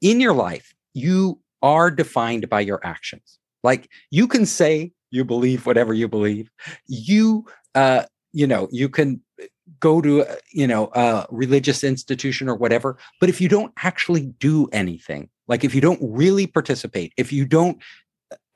in 0.00 0.20
your 0.20 0.32
life 0.32 0.74
you 0.94 1.38
are 1.62 1.90
defined 1.90 2.48
by 2.48 2.60
your 2.60 2.80
actions 2.84 3.38
like 3.62 3.88
you 4.10 4.26
can 4.26 4.46
say 4.46 4.92
you 5.10 5.24
believe 5.24 5.66
whatever 5.66 5.92
you 5.92 6.08
believe 6.08 6.50
you 6.86 7.44
uh 7.74 8.02
you 8.32 8.46
know 8.46 8.68
you 8.70 8.88
can 8.88 9.20
go 9.80 10.00
to 10.00 10.24
you 10.52 10.66
know 10.66 10.90
a 10.94 11.26
religious 11.30 11.82
institution 11.82 12.48
or 12.48 12.54
whatever 12.54 12.96
but 13.20 13.28
if 13.28 13.40
you 13.40 13.48
don't 13.48 13.72
actually 13.78 14.26
do 14.38 14.68
anything 14.72 15.28
like 15.48 15.64
if 15.64 15.74
you 15.74 15.80
don't 15.80 16.00
really 16.02 16.46
participate 16.46 17.12
if 17.16 17.32
you 17.32 17.44
don't 17.44 17.82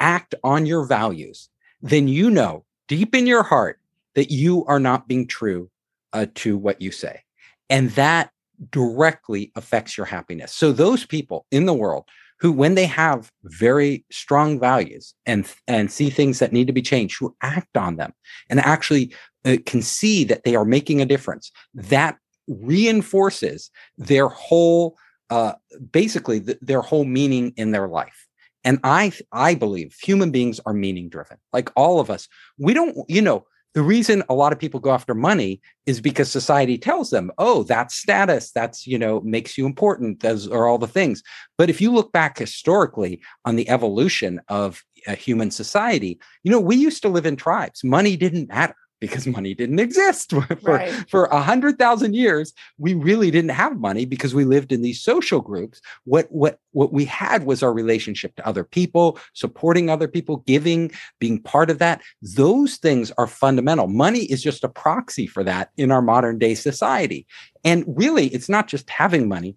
act 0.01 0.35
on 0.45 0.67
your 0.67 0.85
values 0.85 1.49
then 1.81 2.07
you 2.07 2.31
know 2.31 2.65
deep 2.89 3.15
in 3.15 3.27
your 3.27 3.43
heart 3.43 3.81
that 4.15 4.31
you 4.31 4.65
are 4.67 4.81
not 4.81 5.09
being 5.09 5.27
true 5.27 5.71
uh, 6.13 6.27
to 6.35 6.57
what 6.57 6.81
you 6.81 6.91
say. 6.91 7.23
And 7.71 7.91
that 7.93 8.31
directly 8.71 9.51
affects 9.57 9.97
your 9.97 10.07
happiness. 10.07 10.53
So, 10.53 10.73
those 10.73 11.05
people 11.05 11.47
in 11.51 11.67
the 11.67 11.75
world 11.75 12.05
who, 12.43 12.51
when 12.51 12.75
they 12.75 12.87
have 12.87 13.31
very 13.45 14.05
strong 14.11 14.59
values 14.59 15.15
and, 15.27 15.49
and 15.69 15.93
see 15.93 16.11
things 16.11 16.41
that 16.41 16.53
need 16.53 16.67
to 16.67 16.73
be 16.73 16.83
changed, 16.83 17.17
who 17.21 17.37
act 17.41 17.77
on 17.77 17.95
them 17.95 18.13
and 18.51 18.59
actually 18.59 19.15
uh, 19.45 19.57
can 19.65 19.81
see 19.81 20.25
that 20.25 20.43
they 20.43 20.57
are 20.57 20.65
making 20.65 21.01
a 21.01 21.07
difference, 21.07 21.53
that 21.73 22.17
reinforces 22.49 23.71
their 23.97 24.27
whole, 24.27 24.97
uh, 25.31 25.53
basically, 25.93 26.41
th- 26.41 26.59
their 26.61 26.81
whole 26.81 27.05
meaning 27.05 27.55
in 27.57 27.71
their 27.71 27.87
life. 27.87 28.27
And 28.65 28.81
I, 28.83 29.13
I 29.31 29.55
believe 29.55 29.95
human 30.03 30.33
beings 30.33 30.59
are 30.67 30.75
meaning 30.75 31.09
driven. 31.09 31.37
Like 31.53 31.71
all 31.77 32.01
of 32.01 32.11
us, 32.11 32.27
we 32.59 32.75
don't, 32.75 32.97
you 33.09 33.23
know, 33.23 33.47
the 33.75 33.83
reason 33.83 34.23
a 34.29 34.35
lot 34.35 34.53
of 34.53 34.59
people 34.59 34.81
go 34.81 34.91
after 34.91 35.15
money 35.15 35.61
is 35.87 36.01
because 36.01 36.31
society 36.31 36.77
tells 36.79 37.11
them 37.11 37.31
oh 37.39 37.63
that's 37.63 37.95
status 37.95 38.51
that's 38.53 38.87
you 38.87 38.99
know 38.99 39.21
makes 39.21 39.57
you 39.57 39.67
important 39.67 40.21
those 40.21 40.49
are 40.49 40.67
all 40.67 40.79
the 40.79 40.87
things. 40.87 41.23
But 41.59 41.71
if 41.71 41.81
you 41.81 41.93
look 41.93 42.13
back 42.13 42.39
historically 42.39 43.21
on 43.45 43.57
the 43.57 43.69
evolution 43.69 44.41
of 44.49 44.83
a 45.07 45.15
human 45.15 45.51
society 45.51 46.19
you 46.45 46.51
know 46.51 46.61
we 46.61 46.77
used 46.77 47.03
to 47.03 47.09
live 47.09 47.27
in 47.27 47.37
tribes. 47.37 47.83
Money 47.83 48.17
didn't 48.17 48.49
matter 48.49 48.75
because 49.03 49.27
money 49.27 49.53
didn't 49.53 49.81
exist 49.81 50.31
for 50.31 50.47
right. 50.63 50.93
for 51.11 51.25
a 51.25 51.43
hundred 51.43 51.77
thousand 51.77 52.15
years. 52.15 52.53
We 52.79 52.95
really 52.95 53.33
didn't 53.33 53.51
have 53.51 53.81
money 53.81 54.05
because 54.07 54.33
we 54.33 54.45
lived 54.45 54.71
in 54.71 54.81
these 54.81 55.01
social 55.01 55.41
groups. 55.41 55.81
What 56.05 56.29
what 56.31 56.61
what 56.71 56.93
we 56.93 57.05
had 57.05 57.45
was 57.45 57.65
our 57.65 57.73
relationship 57.73 58.37
to 58.37 58.47
other 58.47 58.63
people, 58.63 59.19
supporting 59.35 59.91
other 59.91 60.07
people, 60.07 60.37
giving, 60.47 60.93
being 61.19 61.43
part 61.43 61.69
of 61.69 61.79
that. 61.81 62.01
Those 62.23 62.77
things 62.77 63.11
are 63.19 63.27
fundamental. 63.27 63.89
Money 63.89 64.23
is 64.31 64.41
just 64.41 64.63
a 64.63 64.69
proxy 64.69 65.27
for 65.27 65.43
that 65.43 65.71
in 65.77 65.91
our 65.91 66.01
modern 66.01 66.39
day 66.39 66.55
society. 66.55 67.27
And 67.65 67.85
really, 67.89 68.29
it's 68.29 68.49
not 68.49 68.69
just 68.69 68.89
having 68.89 69.29
money 69.29 69.57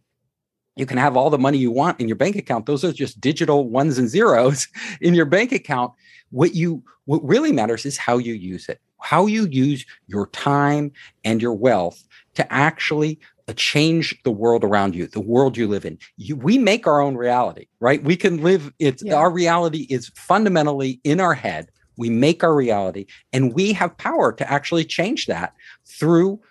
you 0.77 0.85
can 0.85 0.97
have 0.97 1.15
all 1.15 1.29
the 1.29 1.37
money 1.37 1.57
you 1.57 1.71
want 1.71 2.01
in 2.01 2.07
your 2.09 2.17
bank 2.17 2.35
account 2.35 2.65
those 2.65 2.83
are 2.83 2.91
just 2.91 3.21
digital 3.21 3.69
ones 3.69 3.97
and 3.97 4.09
zeros 4.09 4.67
in 4.99 5.13
your 5.13 5.25
bank 5.25 5.53
account 5.53 5.93
what 6.31 6.53
you 6.53 6.83
what 7.05 7.23
really 7.23 7.53
matters 7.53 7.85
is 7.85 7.97
how 7.97 8.17
you 8.17 8.33
use 8.33 8.67
it 8.67 8.81
how 9.01 9.25
you 9.25 9.47
use 9.47 9.85
your 10.07 10.27
time 10.27 10.91
and 11.23 11.41
your 11.41 11.53
wealth 11.53 12.03
to 12.35 12.53
actually 12.53 13.19
uh, 13.47 13.53
change 13.53 14.19
the 14.23 14.31
world 14.31 14.63
around 14.63 14.95
you, 14.95 15.07
the 15.07 15.19
world 15.19 15.57
you 15.57 15.67
live 15.67 15.85
in. 15.85 15.97
You, 16.17 16.35
we 16.35 16.57
make 16.57 16.87
our 16.87 16.99
own 16.99 17.15
reality, 17.15 17.67
right? 17.79 18.03
We 18.03 18.15
can 18.15 18.41
live 18.41 18.73
it's 18.79 19.03
yeah. 19.03 19.15
our 19.15 19.29
reality 19.29 19.87
is 19.89 20.09
fundamentally 20.15 20.99
in 21.03 21.19
our 21.19 21.33
head. 21.33 21.69
We 21.97 22.09
make 22.09 22.43
our 22.43 22.53
reality 22.53 23.05
and 23.31 23.53
we 23.53 23.71
have 23.73 23.97
power 23.97 24.33
to 24.33 24.51
actually 24.51 24.83
change 24.83 25.27
that 25.27 25.53
through 25.85 26.41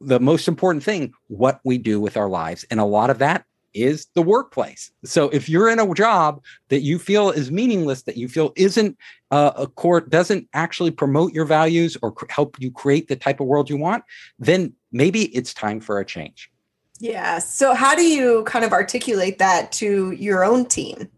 the 0.00 0.18
most 0.18 0.48
important 0.48 0.82
thing, 0.82 1.12
what 1.28 1.60
we 1.64 1.78
do 1.78 2.00
with 2.00 2.16
our 2.16 2.28
lives. 2.28 2.64
And 2.70 2.80
a 2.80 2.84
lot 2.84 3.10
of 3.10 3.18
that 3.18 3.44
is 3.74 4.06
the 4.14 4.22
workplace. 4.22 4.90
So 5.04 5.28
if 5.30 5.48
you're 5.48 5.68
in 5.68 5.78
a 5.78 5.94
job 5.94 6.42
that 6.68 6.80
you 6.80 6.98
feel 6.98 7.30
is 7.30 7.50
meaningless, 7.50 8.02
that 8.02 8.16
you 8.16 8.28
feel 8.28 8.52
isn't 8.56 8.96
uh, 9.30 9.52
a 9.56 9.66
court 9.66 10.10
doesn't 10.10 10.48
actually 10.54 10.90
promote 10.90 11.32
your 11.32 11.44
values 11.44 11.96
or 12.02 12.12
cr- 12.12 12.26
help 12.30 12.56
you 12.58 12.70
create 12.70 13.08
the 13.08 13.16
type 13.16 13.40
of 13.40 13.46
world 13.46 13.68
you 13.68 13.76
want, 13.76 14.04
then 14.38 14.72
maybe 14.92 15.24
it's 15.36 15.52
time 15.52 15.80
for 15.80 15.98
a 15.98 16.04
change. 16.04 16.50
Yeah. 16.98 17.38
So 17.38 17.74
how 17.74 17.94
do 17.94 18.02
you 18.02 18.42
kind 18.44 18.64
of 18.64 18.72
articulate 18.72 19.38
that 19.38 19.70
to 19.72 20.12
your 20.12 20.44
own 20.44 20.66
team? 20.66 21.08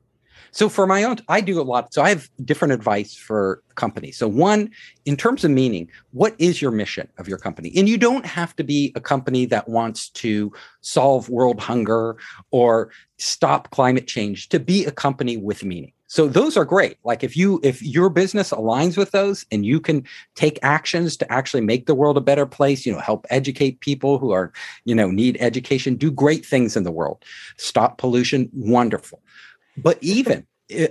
So 0.53 0.69
for 0.69 0.87
my 0.87 1.05
own, 1.05 1.19
I 1.29 1.41
do 1.41 1.61
a 1.61 1.63
lot. 1.63 1.93
So 1.95 2.03
I 2.03 2.09
have 2.09 2.29
different 2.45 2.73
advice 2.73 3.15
for 3.15 3.63
companies. 3.75 4.19
So 4.19 4.29
one, 4.29 4.71
in 5.05 5.17
terms 5.17 5.45
of 5.45 5.51
meaning, 5.51 5.89
what 6.13 6.35
is 6.39 6.61
your 6.61 6.71
mission 6.71 7.09
of 7.19 7.29
your 7.29 7.39
company? 7.39 7.73
And 7.77 7.89
you 7.89 7.99
don't 7.99 8.27
have 8.27 8.55
to 8.57 8.65
be 8.65 8.93
a 8.95 9.01
company 9.01 9.47
that 9.47 9.69
wants 9.69 10.09
to 10.11 10.53
solve 10.81 11.29
world 11.29 11.61
hunger 11.61 12.17
or 12.51 12.91
stop 13.19 13.71
climate 13.71 14.07
change 14.07 14.49
to 14.51 14.61
be 14.61 14.85
a 14.85 14.91
company 14.91 15.37
with 15.37 15.65
meaning. 15.65 15.93
So 16.11 16.27
those 16.27 16.57
are 16.57 16.65
great. 16.65 16.97
Like 17.05 17.23
if 17.23 17.37
you 17.37 17.61
if 17.63 17.81
your 17.85 18.11
business 18.11 18.51
aligns 18.51 18.97
with 18.97 19.13
those 19.13 19.47
and 19.53 19.65
you 19.65 19.79
can 19.79 20.05
take 20.35 20.59
actions 20.61 21.17
to 21.19 21.33
actually 21.33 21.61
make 21.61 21.87
the 21.87 21.95
world 21.95 22.17
a 22.17 22.21
better 22.21 22.47
place, 22.47 22.85
you 22.85 22.93
know, 22.93 22.99
help 22.99 23.29
educate 23.31 23.79
people 23.79 24.19
who 24.19 24.33
are, 24.33 24.53
you 24.85 24.95
know, 24.97 25.09
need 25.09 25.37
education, 25.39 25.95
do 25.95 26.11
great 26.11 26.45
things 26.45 26.77
in 26.77 26.83
the 26.83 26.91
world. 26.91 27.25
Stop 27.59 27.99
pollution, 27.99 28.51
wonderful. 28.53 29.23
But 29.83 29.99
even 30.01 30.47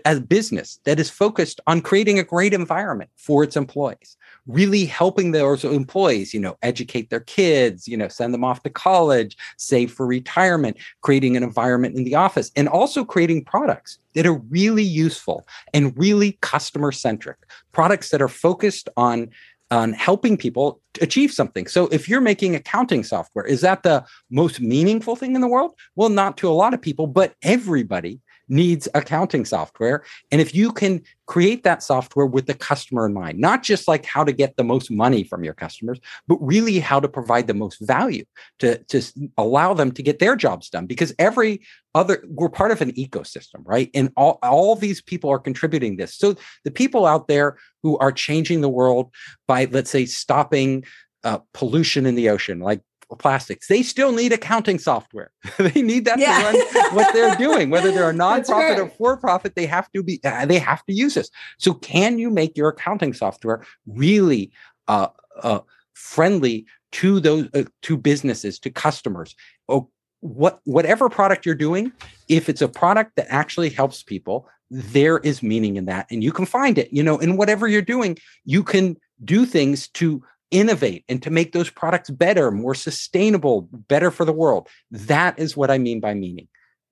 as 0.06 0.18
a 0.18 0.22
business 0.22 0.80
that 0.84 1.00
is 1.00 1.10
focused 1.10 1.62
on 1.68 1.82
creating 1.82 2.20
a 2.20 2.24
great 2.24 2.54
environment 2.54 3.10
for 3.16 3.44
its 3.44 3.56
employees 3.56 4.18
really 4.46 4.86
helping 4.86 5.32
those 5.32 5.64
employees 5.64 6.34
you 6.34 6.40
know 6.40 6.58
educate 6.62 7.10
their 7.10 7.22
kids 7.22 7.88
you 7.88 7.96
know 7.96 8.08
send 8.08 8.34
them 8.34 8.44
off 8.44 8.62
to 8.64 8.70
college 8.70 9.38
save 9.58 9.92
for 9.92 10.06
retirement 10.06 10.78
creating 11.02 11.38
an 11.38 11.44
environment 11.44 11.96
in 11.96 12.04
the 12.04 12.16
office 12.16 12.52
and 12.56 12.68
also 12.68 13.06
creating 13.06 13.44
products 13.44 14.00
that 14.16 14.26
are 14.26 14.42
really 14.50 14.84
useful 14.84 15.48
and 15.74 15.98
really 15.98 16.38
customer 16.42 16.92
centric 16.92 17.38
products 17.72 18.10
that 18.10 18.22
are 18.22 18.28
focused 18.28 18.90
on 18.98 19.30
on 19.72 19.94
helping 19.94 20.36
people 20.36 20.82
achieve 21.00 21.32
something. 21.32 21.68
So 21.68 21.90
if 21.90 22.10
you're 22.10 22.22
making 22.22 22.56
accounting 22.56 23.04
software, 23.04 23.46
is 23.46 23.62
that 23.62 23.84
the 23.84 24.04
most 24.32 24.60
meaningful 24.60 25.16
thing 25.16 25.36
in 25.36 25.42
the 25.42 25.48
world? 25.48 25.76
Well, 25.96 26.10
not 26.10 26.38
to 26.38 26.50
a 26.50 26.52
lot 26.52 26.74
of 26.74 26.82
people, 26.82 27.06
but 27.06 27.36
everybody 27.44 28.20
needs 28.50 28.88
accounting 28.94 29.46
software. 29.46 30.04
And 30.32 30.42
if 30.42 30.54
you 30.54 30.72
can 30.72 31.02
create 31.28 31.64
that 31.64 31.84
software 31.84 32.26
with 32.26 32.48
the 32.48 32.56
customer 32.56 33.06
in 33.06 33.14
mind, 33.14 33.38
not 33.40 33.62
just 33.62 33.88
like 33.88 34.06
how 34.06 34.24
to 34.24 34.34
get 34.34 34.58
the 34.58 34.64
most 34.64 34.90
money 34.90 35.24
from 35.24 35.44
your 35.44 35.54
customers, 35.54 36.00
but 36.28 36.38
really 36.42 36.80
how 36.80 37.00
to 37.00 37.08
provide 37.08 37.48
the 37.48 37.54
most 37.54 37.78
value 37.80 38.26
to, 38.58 38.84
to 38.86 39.02
allow 39.38 39.74
them 39.74 39.92
to 39.92 40.04
get 40.04 40.20
their 40.20 40.36
jobs 40.36 40.70
done. 40.70 40.88
Because 40.88 41.14
every 41.20 41.62
other, 41.94 42.24
we're 42.28 42.50
part 42.50 42.72
of 42.72 42.82
an 42.82 42.92
ecosystem, 42.94 43.62
right? 43.64 43.90
And 43.94 44.12
all, 44.18 44.40
all 44.42 44.76
these 44.76 45.02
people 45.02 45.30
are 45.30 45.40
contributing 45.40 45.98
this. 45.98 46.16
So 46.16 46.36
the 46.64 46.72
people 46.72 47.06
out 47.06 47.28
there 47.28 47.58
who 47.84 47.98
are 48.00 48.12
changing 48.12 48.62
the 48.62 48.70
world 48.70 49.14
by, 49.48 49.66
let's 49.66 49.92
say, 49.92 50.06
stopping 50.06 50.84
uh, 51.24 51.40
pollution 51.54 52.06
in 52.06 52.16
the 52.16 52.30
ocean, 52.30 52.60
like 52.60 52.82
plastics. 53.16 53.68
They 53.68 53.84
still 53.84 54.12
need 54.12 54.34
accounting 54.34 54.80
software. 54.80 55.32
they 55.58 55.82
need 55.82 56.06
that 56.06 56.20
yeah. 56.20 56.52
to 56.52 56.58
run 56.58 56.96
what 56.96 57.14
they're 57.14 57.36
doing. 57.36 57.70
Whether 57.70 57.92
they're 57.92 58.10
a 58.10 58.14
nonprofit 58.14 58.78
or 58.78 58.90
for 58.90 59.18
profit, 59.18 59.56
they 59.56 59.66
have 59.66 59.92
to 59.94 60.04
be. 60.04 60.20
Uh, 60.24 60.46
they 60.46 60.60
have 60.60 60.86
to 60.86 60.94
use 60.94 61.16
this. 61.16 61.30
So, 61.58 61.74
can 61.74 62.20
you 62.20 62.30
make 62.30 62.58
your 62.58 62.70
accounting 62.70 63.14
software 63.14 63.66
really 63.88 64.52
uh, 64.88 65.08
uh, 65.42 65.60
friendly 65.94 66.66
to 66.92 67.20
those 67.20 67.48
uh, 67.54 67.64
to 67.84 67.98
businesses, 67.98 68.60
to 68.60 68.70
customers? 68.70 69.36
Oh, 69.68 69.90
what 70.22 70.60
whatever 70.66 71.10
product 71.10 71.46
you're 71.46 71.56
doing, 71.56 71.92
if 72.28 72.50
it's 72.50 72.62
a 72.62 72.68
product 72.68 73.16
that 73.16 73.28
actually 73.30 73.70
helps 73.70 74.04
people, 74.04 74.48
there 74.70 75.20
is 75.20 75.42
meaning 75.42 75.78
in 75.78 75.86
that, 75.86 76.08
and 76.12 76.24
you 76.24 76.32
can 76.32 76.46
find 76.46 76.78
it. 76.78 76.92
You 76.92 77.04
know, 77.04 77.18
in 77.18 77.38
whatever 77.38 77.68
you're 77.68 77.82
doing, 77.82 78.18
you 78.46 78.64
can 78.64 78.98
do 79.24 79.46
things 79.46 79.88
to 79.90 80.24
innovate 80.52 81.06
and 81.08 81.22
to 81.24 81.30
make 81.30 81.52
those 81.52 81.70
products 81.70 82.10
better, 82.10 82.52
more 82.52 82.76
sustainable, 82.76 83.70
better 83.72 84.12
for 84.12 84.26
the 84.26 84.34
world. 84.34 84.68
That 84.92 85.38
is 85.38 85.56
what 85.56 85.72
I 85.72 85.78
mean 85.78 86.00
by 86.00 86.14
meaning. 86.14 86.48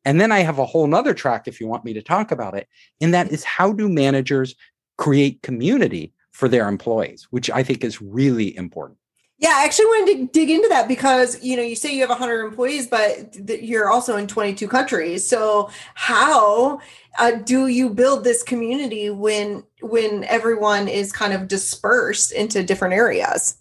And 0.05 0.21
then 0.21 0.31
I 0.31 0.39
have 0.39 0.59
a 0.59 0.65
whole 0.65 0.87
nother 0.87 1.13
track 1.13 1.47
if 1.47 1.59
you 1.59 1.67
want 1.67 1.83
me 1.83 1.93
to 1.93 2.01
talk 2.01 2.31
about 2.31 2.55
it. 2.55 2.67
And 3.01 3.13
that 3.13 3.31
is 3.31 3.43
how 3.43 3.73
do 3.73 3.89
managers 3.89 4.55
create 4.97 5.41
community 5.41 6.13
for 6.31 6.47
their 6.47 6.67
employees, 6.67 7.27
which 7.31 7.49
I 7.49 7.63
think 7.63 7.83
is 7.83 8.01
really 8.01 8.55
important. 8.55 8.99
Yeah, 9.39 9.53
I 9.55 9.65
actually 9.65 9.85
wanted 9.85 10.17
to 10.17 10.25
dig 10.39 10.49
into 10.49 10.67
that 10.69 10.87
because 10.87 11.43
you 11.43 11.55
know 11.55 11.61
you 11.61 11.75
say 11.75 11.93
you 11.93 12.01
have 12.01 12.09
100 12.09 12.45
employees, 12.45 12.87
but 12.87 13.33
th- 13.33 13.61
you're 13.61 13.89
also 13.89 14.17
in 14.17 14.25
22 14.25 14.67
countries. 14.67 15.27
So 15.27 15.69
how 15.93 16.79
uh, 17.19 17.31
do 17.31 17.67
you 17.67 17.89
build 17.91 18.23
this 18.23 18.41
community 18.41 19.11
when 19.11 19.63
when 19.81 20.23
everyone 20.25 20.87
is 20.87 21.11
kind 21.11 21.33
of 21.33 21.47
dispersed 21.47 22.31
into 22.31 22.63
different 22.63 22.93
areas? 22.93 23.57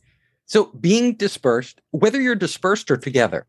So 0.47 0.67
being 0.81 1.15
dispersed, 1.15 1.81
whether 1.91 2.21
you're 2.21 2.35
dispersed 2.35 2.91
or 2.91 2.97
together, 2.97 3.47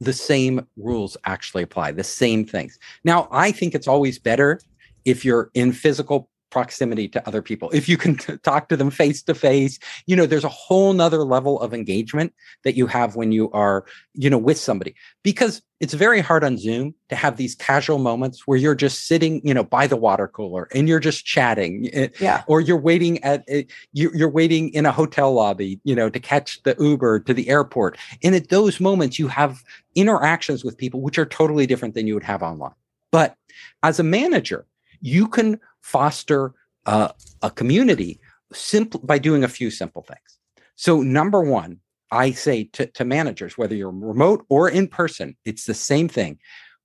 the 0.00 0.12
same 0.12 0.66
rules 0.76 1.16
actually 1.24 1.62
apply. 1.62 1.92
The 1.92 2.04
same 2.04 2.44
things. 2.44 2.78
Now, 3.04 3.28
I 3.30 3.50
think 3.50 3.74
it's 3.74 3.88
always 3.88 4.18
better 4.18 4.60
if 5.04 5.24
you're 5.24 5.50
in 5.54 5.72
physical 5.72 6.28
proximity 6.50 7.08
to 7.08 7.26
other 7.26 7.42
people. 7.42 7.70
If 7.72 7.88
you 7.88 7.96
can 7.96 8.16
t- 8.16 8.36
talk 8.38 8.68
to 8.68 8.76
them 8.76 8.90
face 8.90 9.22
to 9.24 9.34
face 9.34 9.78
you 10.06 10.16
know 10.16 10.26
there's 10.26 10.44
a 10.44 10.48
whole 10.48 10.92
nother 10.92 11.24
level 11.24 11.60
of 11.60 11.74
engagement 11.74 12.32
that 12.64 12.76
you 12.76 12.86
have 12.86 13.16
when 13.16 13.32
you 13.32 13.50
are 13.52 13.84
you 14.14 14.30
know 14.30 14.38
with 14.38 14.58
somebody. 14.58 14.94
Because 15.22 15.62
it's 15.80 15.92
very 15.92 16.20
hard 16.20 16.42
on 16.42 16.56
zoom 16.56 16.94
to 17.10 17.16
have 17.16 17.36
these 17.36 17.54
casual 17.54 17.98
moments 17.98 18.46
where 18.46 18.56
you're 18.56 18.74
just 18.74 19.06
sitting 19.06 19.40
you 19.44 19.52
know 19.52 19.64
by 19.64 19.86
the 19.86 19.96
water 19.96 20.28
cooler 20.28 20.68
and 20.72 20.88
you're 20.88 21.00
just 21.00 21.24
chatting 21.24 21.90
eh, 21.92 22.08
yeah. 22.20 22.44
or 22.46 22.60
you're 22.60 22.78
waiting 22.78 23.22
at 23.22 23.44
eh, 23.48 23.64
you're 23.92 24.30
waiting 24.30 24.70
in 24.70 24.86
a 24.86 24.92
hotel 24.92 25.32
lobby 25.32 25.80
you 25.84 25.94
know 25.94 26.08
to 26.08 26.20
catch 26.20 26.62
the 26.62 26.76
uber 26.78 27.20
to 27.20 27.34
the 27.34 27.48
airport. 27.48 27.98
And 28.22 28.34
at 28.34 28.48
those 28.48 28.80
moments 28.80 29.18
you 29.18 29.28
have 29.28 29.62
interactions 29.94 30.64
with 30.64 30.78
people 30.78 31.00
which 31.00 31.18
are 31.18 31.26
totally 31.26 31.66
different 31.66 31.94
than 31.94 32.06
you 32.06 32.14
would 32.14 32.22
have 32.22 32.42
online. 32.42 32.74
But 33.12 33.36
as 33.82 33.98
a 33.98 34.02
manager 34.02 34.66
you 35.06 35.28
can 35.28 35.60
foster 35.82 36.52
uh, 36.86 37.12
a 37.42 37.50
community 37.50 38.18
simple 38.52 39.00
by 39.00 39.18
doing 39.18 39.44
a 39.44 39.48
few 39.48 39.70
simple 39.70 40.02
things. 40.02 40.38
So, 40.74 41.00
number 41.00 41.42
one, 41.42 41.78
I 42.10 42.32
say 42.32 42.64
to, 42.72 42.86
to 42.86 43.04
managers, 43.04 43.56
whether 43.56 43.74
you're 43.74 43.90
remote 43.90 44.44
or 44.48 44.68
in 44.68 44.88
person, 44.88 45.36
it's 45.44 45.64
the 45.64 45.74
same 45.74 46.08
thing. 46.08 46.38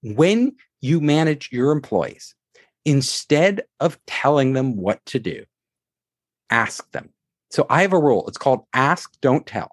When 0.03 0.55
you 0.81 1.01
manage 1.01 1.49
your 1.51 1.71
employees, 1.71 2.35
instead 2.85 3.63
of 3.79 3.99
telling 4.05 4.53
them 4.53 4.77
what 4.77 5.03
to 5.07 5.19
do, 5.19 5.43
ask 6.51 6.89
them. 6.91 7.09
So 7.49 7.65
I 7.69 7.81
have 7.81 7.93
a 7.93 7.99
rule. 7.99 8.27
It's 8.27 8.37
called 8.37 8.65
ask, 8.73 9.11
don't 9.21 9.45
tell. 9.47 9.71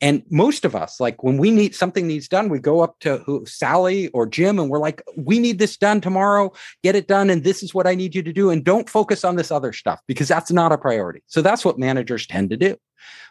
And 0.00 0.22
most 0.30 0.64
of 0.64 0.74
us, 0.74 0.98
like 0.98 1.22
when 1.22 1.36
we 1.36 1.50
need 1.50 1.74
something 1.74 2.06
needs 2.06 2.26
done, 2.26 2.48
we 2.48 2.58
go 2.58 2.80
up 2.80 2.98
to 3.00 3.18
who, 3.18 3.44
Sally 3.44 4.08
or 4.08 4.26
Jim 4.26 4.58
and 4.58 4.70
we're 4.70 4.78
like, 4.78 5.02
we 5.16 5.38
need 5.38 5.58
this 5.58 5.76
done 5.76 6.00
tomorrow, 6.00 6.52
get 6.82 6.96
it 6.96 7.06
done. 7.06 7.28
And 7.28 7.44
this 7.44 7.62
is 7.62 7.74
what 7.74 7.86
I 7.86 7.94
need 7.94 8.14
you 8.14 8.22
to 8.22 8.32
do. 8.32 8.48
And 8.48 8.64
don't 8.64 8.88
focus 8.88 9.24
on 9.24 9.36
this 9.36 9.50
other 9.50 9.72
stuff 9.72 10.00
because 10.06 10.28
that's 10.28 10.50
not 10.50 10.72
a 10.72 10.78
priority. 10.78 11.22
So 11.26 11.42
that's 11.42 11.64
what 11.64 11.78
managers 11.78 12.26
tend 12.26 12.48
to 12.50 12.56
do. 12.56 12.76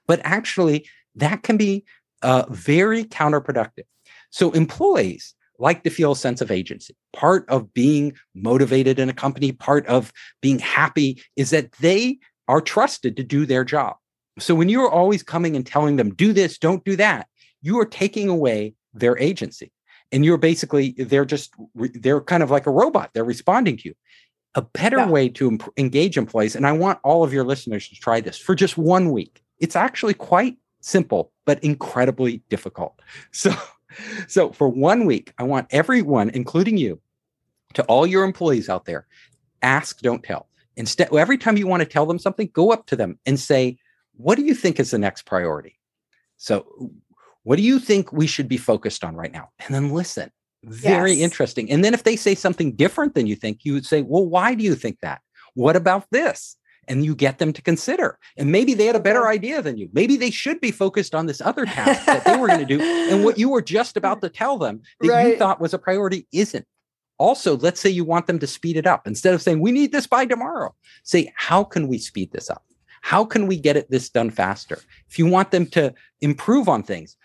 But 0.08 0.22
actually, 0.24 0.88
that 1.16 1.42
can 1.42 1.58
be 1.58 1.86
uh, 2.22 2.44
very 2.50 3.04
counterproductive. 3.04 3.86
So 4.30 4.52
employees 4.52 5.34
like 5.58 5.84
to 5.84 5.90
feel 5.90 6.14
a 6.14 6.16
sense 6.16 6.40
of 6.40 6.52
agency. 6.52 6.96
Part 7.14 7.48
of 7.50 7.74
being 7.74 8.14
motivated 8.36 9.00
in 9.00 9.10
a 9.10 9.14
company, 9.14 9.52
part 9.52 9.86
of 9.88 10.14
being 10.42 10.60
happy 10.60 11.22
is 11.36 11.50
that 11.50 11.72
they 11.74 12.20
are 12.48 12.62
trusted 12.62 13.18
to 13.18 13.24
do 13.24 13.46
their 13.46 13.64
job. 13.64 13.98
So 14.40 14.56
when 14.56 14.70
you're 14.70 14.90
always 14.90 15.24
coming 15.24 15.56
and 15.56 15.66
telling 15.66 15.96
them, 15.96 16.14
do 16.14 16.34
this, 16.34 16.58
don't 16.58 16.84
do 16.84 16.96
that, 16.96 17.28
you 17.62 17.80
are 17.80 17.86
taking 17.86 18.30
away 18.30 18.74
their 18.94 19.18
agency. 19.18 19.72
And 20.12 20.26
you're 20.26 20.38
basically, 20.38 20.92
they're 20.98 21.26
just, 21.26 21.54
they're 21.76 22.22
kind 22.22 22.42
of 22.42 22.50
like 22.50 22.66
a 22.66 22.72
robot. 22.72 23.12
They're 23.14 23.24
responding 23.24 23.78
to 23.78 23.90
you. 23.90 23.96
A 24.56 24.64
better 24.64 24.98
yeah. 24.98 25.10
way 25.10 25.30
to 25.30 25.48
imp- 25.48 25.74
engage 25.78 26.18
employees, 26.18 26.56
and 26.56 26.66
I 26.66 26.72
want 26.72 27.00
all 27.04 27.24
of 27.24 27.32
your 27.32 27.44
listeners 27.44 27.88
to 27.90 27.96
try 27.96 28.20
this 28.20 28.38
for 28.38 28.56
just 28.56 28.78
one 28.78 29.12
week. 29.12 29.44
It's 29.60 29.76
actually 29.76 30.16
quite 30.16 30.58
simple, 30.82 31.32
but 31.46 31.64
incredibly 31.64 32.42
difficult. 32.50 33.00
So, 33.32 33.54
so 34.28 34.52
for 34.52 34.70
one 34.70 35.06
week, 35.06 35.34
I 35.40 35.44
want 35.44 35.68
everyone, 35.72 36.30
including 36.30 36.78
you, 36.78 37.02
to 37.74 37.84
all 37.86 38.06
your 38.06 38.24
employees 38.24 38.70
out 38.70 38.86
there, 38.86 39.08
ask, 39.64 40.00
don't 40.02 40.24
tell. 40.24 40.48
Instead, 40.76 41.14
every 41.14 41.38
time 41.38 41.58
you 41.58 41.66
want 41.66 41.82
to 41.82 41.90
tell 41.90 42.06
them 42.06 42.20
something, 42.20 42.50
go 42.54 42.72
up 42.72 42.86
to 42.86 42.96
them 42.96 43.18
and 43.26 43.40
say, 43.40 43.79
what 44.20 44.36
do 44.36 44.44
you 44.44 44.54
think 44.54 44.80
is 44.80 44.92
the 44.92 44.98
next 44.98 45.26
priority? 45.26 45.80
So, 46.36 46.92
what 47.44 47.56
do 47.56 47.62
you 47.62 47.80
think 47.80 48.12
we 48.12 48.28
should 48.28 48.50
be 48.50 48.58
focused 48.58 49.04
on 49.04 49.16
right 49.16 49.32
now? 49.32 49.50
And 49.60 49.74
then 49.74 49.92
listen. 49.92 50.30
Very 50.64 51.14
yes. 51.14 51.24
interesting. 51.24 51.72
And 51.72 51.86
then 51.86 51.94
if 51.94 52.04
they 52.04 52.18
say 52.18 52.36
something 52.36 52.76
different 52.76 53.16
than 53.16 53.28
you 53.28 53.38
think, 53.38 53.64
you 53.64 53.74
would 53.74 53.86
say, 53.86 54.02
Well, 54.02 54.26
why 54.26 54.56
do 54.56 54.64
you 54.64 54.76
think 54.76 55.00
that? 55.02 55.22
What 55.54 55.78
about 55.78 56.06
this? 56.12 56.58
And 56.90 57.06
you 57.06 57.16
get 57.16 57.38
them 57.38 57.54
to 57.54 57.62
consider. 57.62 58.20
And 58.36 58.52
maybe 58.52 58.74
they 58.74 58.88
had 58.88 58.96
a 58.98 59.00
better 59.00 59.28
idea 59.28 59.62
than 59.62 59.78
you. 59.78 59.88
Maybe 59.94 60.18
they 60.18 60.32
should 60.32 60.60
be 60.60 60.72
focused 60.72 61.16
on 61.16 61.28
this 61.28 61.40
other 61.40 61.66
task 61.78 62.06
that 62.06 62.26
they 62.26 62.36
were 62.36 62.48
going 62.48 62.60
to 62.60 62.66
do. 62.66 62.82
And 62.82 63.24
what 63.24 63.38
you 63.38 63.48
were 63.48 63.62
just 63.62 63.96
about 63.96 64.22
to 64.22 64.30
tell 64.30 64.58
them 64.58 64.82
that 65.00 65.10
right. 65.10 65.28
you 65.28 65.38
thought 65.38 65.62
was 65.62 65.74
a 65.74 65.80
priority 65.80 66.28
isn't. 66.34 66.66
Also, 67.20 67.58
let's 67.58 67.80
say 67.80 67.90
you 67.90 68.04
want 68.04 68.28
them 68.28 68.40
to 68.40 68.48
speed 68.48 68.76
it 68.76 68.88
up. 68.88 69.08
Instead 69.08 69.34
of 69.34 69.42
saying, 69.42 69.62
we 69.62 69.72
need 69.72 69.92
this 69.94 70.08
by 70.08 70.26
tomorrow, 70.26 70.74
say, 71.04 71.32
how 71.36 71.64
can 71.64 71.88
we 71.88 71.98
speed 71.98 72.32
this 72.32 72.50
up? 72.50 72.64
How 73.02 73.26
can 73.26 73.48
we 73.48 73.58
get 73.58 73.78
it 73.78 73.90
this 73.90 74.10
done 74.10 74.30
faster? 74.30 74.80
If 75.10 75.20
you 75.20 75.26
want 75.26 75.52
them 75.52 75.66
to 75.68 75.94
improve 76.22 76.68
on 76.68 76.84
things, 76.84 77.18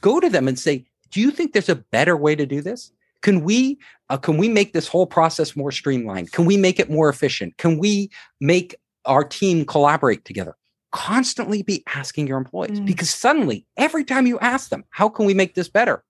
go 0.00 0.20
to 0.20 0.28
them 0.28 0.48
and 0.48 0.58
say, 0.58 0.86
"Do 1.10 1.20
you 1.20 1.30
think 1.30 1.52
there's 1.52 1.68
a 1.68 1.76
better 1.76 2.16
way 2.16 2.34
to 2.34 2.46
do 2.46 2.60
this? 2.60 2.92
Can 3.22 3.42
we 3.42 3.78
uh, 4.08 4.16
can 4.16 4.36
we 4.36 4.48
make 4.48 4.72
this 4.72 4.88
whole 4.88 5.06
process 5.06 5.56
more 5.56 5.72
streamlined? 5.72 6.32
Can 6.32 6.44
we 6.44 6.56
make 6.56 6.78
it 6.78 6.90
more 6.90 7.08
efficient? 7.08 7.56
Can 7.58 7.78
we 7.78 8.10
make 8.40 8.74
our 9.04 9.24
team 9.24 9.64
collaborate 9.64 10.24
together?" 10.24 10.56
Constantly 10.90 11.62
be 11.62 11.82
asking 11.94 12.26
your 12.26 12.38
employees 12.38 12.80
mm. 12.80 12.86
because 12.86 13.10
suddenly 13.10 13.66
every 13.76 14.04
time 14.04 14.26
you 14.26 14.38
ask 14.38 14.70
them, 14.70 14.84
"How 14.90 15.08
can 15.08 15.26
we 15.26 15.34
make 15.34 15.54
this 15.54 15.68
better?" 15.68 16.04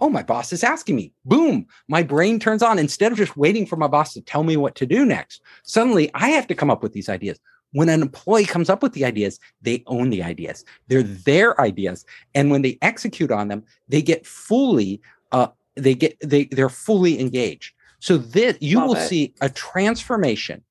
Oh, 0.00 0.08
my 0.08 0.22
boss 0.22 0.50
is 0.50 0.64
asking 0.64 0.96
me. 0.96 1.12
Boom, 1.26 1.66
my 1.86 2.02
brain 2.02 2.40
turns 2.40 2.62
on. 2.62 2.78
Instead 2.78 3.12
of 3.12 3.18
just 3.18 3.36
waiting 3.36 3.66
for 3.66 3.76
my 3.76 3.86
boss 3.86 4.14
to 4.14 4.22
tell 4.22 4.44
me 4.44 4.56
what 4.56 4.74
to 4.76 4.86
do 4.86 5.04
next, 5.04 5.42
suddenly 5.62 6.10
I 6.14 6.30
have 6.30 6.46
to 6.46 6.54
come 6.54 6.70
up 6.70 6.82
with 6.82 6.94
these 6.94 7.10
ideas 7.10 7.38
when 7.72 7.88
an 7.88 8.02
employee 8.02 8.44
comes 8.44 8.68
up 8.68 8.82
with 8.82 8.92
the 8.92 9.04
ideas, 9.04 9.38
they 9.62 9.82
own 9.86 10.10
the 10.10 10.22
ideas. 10.22 10.64
They're 10.88 11.02
their 11.02 11.60
ideas. 11.60 12.04
And 12.34 12.50
when 12.50 12.62
they 12.62 12.78
execute 12.82 13.30
on 13.30 13.48
them, 13.48 13.64
they 13.88 14.02
get 14.02 14.26
fully, 14.26 15.00
uh, 15.32 15.48
they 15.76 15.94
get, 15.94 16.16
they, 16.20 16.44
they're 16.46 16.68
fully 16.68 17.20
engaged. 17.20 17.74
So 18.00 18.16
this, 18.16 18.56
you 18.60 18.78
Love 18.78 18.88
will 18.88 18.96
it. 18.96 19.08
see 19.08 19.34
a 19.40 19.48
transformation 19.48 20.64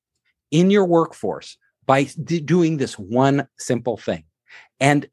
in 0.50 0.70
your 0.70 0.84
workforce 0.84 1.56
by 1.86 2.04
d- 2.04 2.40
doing 2.40 2.76
this 2.76 2.98
one 2.98 3.46
simple 3.58 3.96
thing. 3.96 4.24
And 4.78 5.08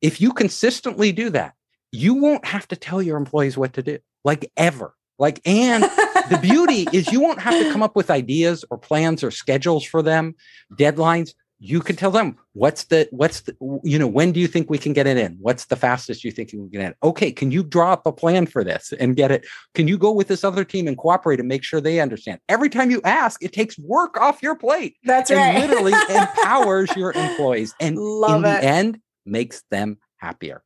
if 0.00 0.20
you 0.20 0.32
consistently 0.32 1.12
do 1.12 1.30
that, 1.30 1.54
you 1.90 2.14
won't 2.14 2.44
have 2.44 2.68
to 2.68 2.76
tell 2.76 3.02
your 3.02 3.16
employees 3.16 3.58
what 3.58 3.72
to 3.74 3.82
do, 3.82 3.98
like 4.24 4.50
ever. 4.56 4.94
Like, 5.18 5.40
and 5.44 5.82
the 5.82 6.38
beauty 6.42 6.86
is 6.92 7.10
you 7.12 7.20
won't 7.20 7.40
have 7.40 7.54
to 7.54 7.72
come 7.72 7.82
up 7.82 7.96
with 7.96 8.10
ideas 8.10 8.64
or 8.70 8.78
plans 8.78 9.22
or 9.24 9.30
schedules 9.30 9.84
for 9.84 10.02
them, 10.02 10.34
deadlines. 10.74 11.34
You 11.60 11.80
can 11.80 11.96
tell 11.96 12.12
them 12.12 12.36
what's 12.52 12.84
the 12.84 13.08
what's 13.10 13.40
the 13.40 13.56
you 13.82 13.98
know 13.98 14.06
when 14.06 14.30
do 14.30 14.38
you 14.38 14.46
think 14.46 14.70
we 14.70 14.78
can 14.78 14.92
get 14.92 15.08
it 15.08 15.16
in? 15.16 15.36
What's 15.40 15.64
the 15.64 15.74
fastest 15.74 16.22
you 16.22 16.30
think 16.30 16.50
we 16.52 16.58
can 16.58 16.68
get 16.68 16.90
it? 16.92 16.96
Okay, 17.02 17.32
can 17.32 17.50
you 17.50 17.64
draw 17.64 17.94
up 17.94 18.06
a 18.06 18.12
plan 18.12 18.46
for 18.46 18.62
this 18.62 18.92
and 19.00 19.16
get 19.16 19.32
it? 19.32 19.44
Can 19.74 19.88
you 19.88 19.98
go 19.98 20.12
with 20.12 20.28
this 20.28 20.44
other 20.44 20.62
team 20.64 20.86
and 20.86 20.96
cooperate 20.96 21.40
and 21.40 21.48
make 21.48 21.64
sure 21.64 21.80
they 21.80 21.98
understand? 21.98 22.38
Every 22.48 22.68
time 22.68 22.92
you 22.92 23.00
ask, 23.02 23.42
it 23.42 23.52
takes 23.52 23.76
work 23.76 24.16
off 24.20 24.40
your 24.40 24.54
plate. 24.54 24.98
That's 25.02 25.32
and 25.32 25.40
right. 25.40 25.68
literally 25.68 25.94
empowers 26.16 26.94
your 26.94 27.10
employees 27.12 27.74
and 27.80 27.98
Love 27.98 28.44
in 28.44 28.50
it. 28.50 28.60
the 28.60 28.64
end 28.64 29.00
makes 29.26 29.64
them 29.72 29.98
happier. 30.18 30.62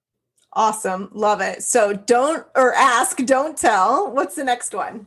Awesome. 0.54 1.08
Love 1.12 1.40
it. 1.40 1.62
So 1.62 1.94
don't 1.94 2.46
or 2.54 2.74
ask, 2.74 3.16
don't 3.18 3.56
tell. 3.56 4.10
What's 4.12 4.36
the 4.36 4.44
next 4.44 4.74
one? 4.74 5.06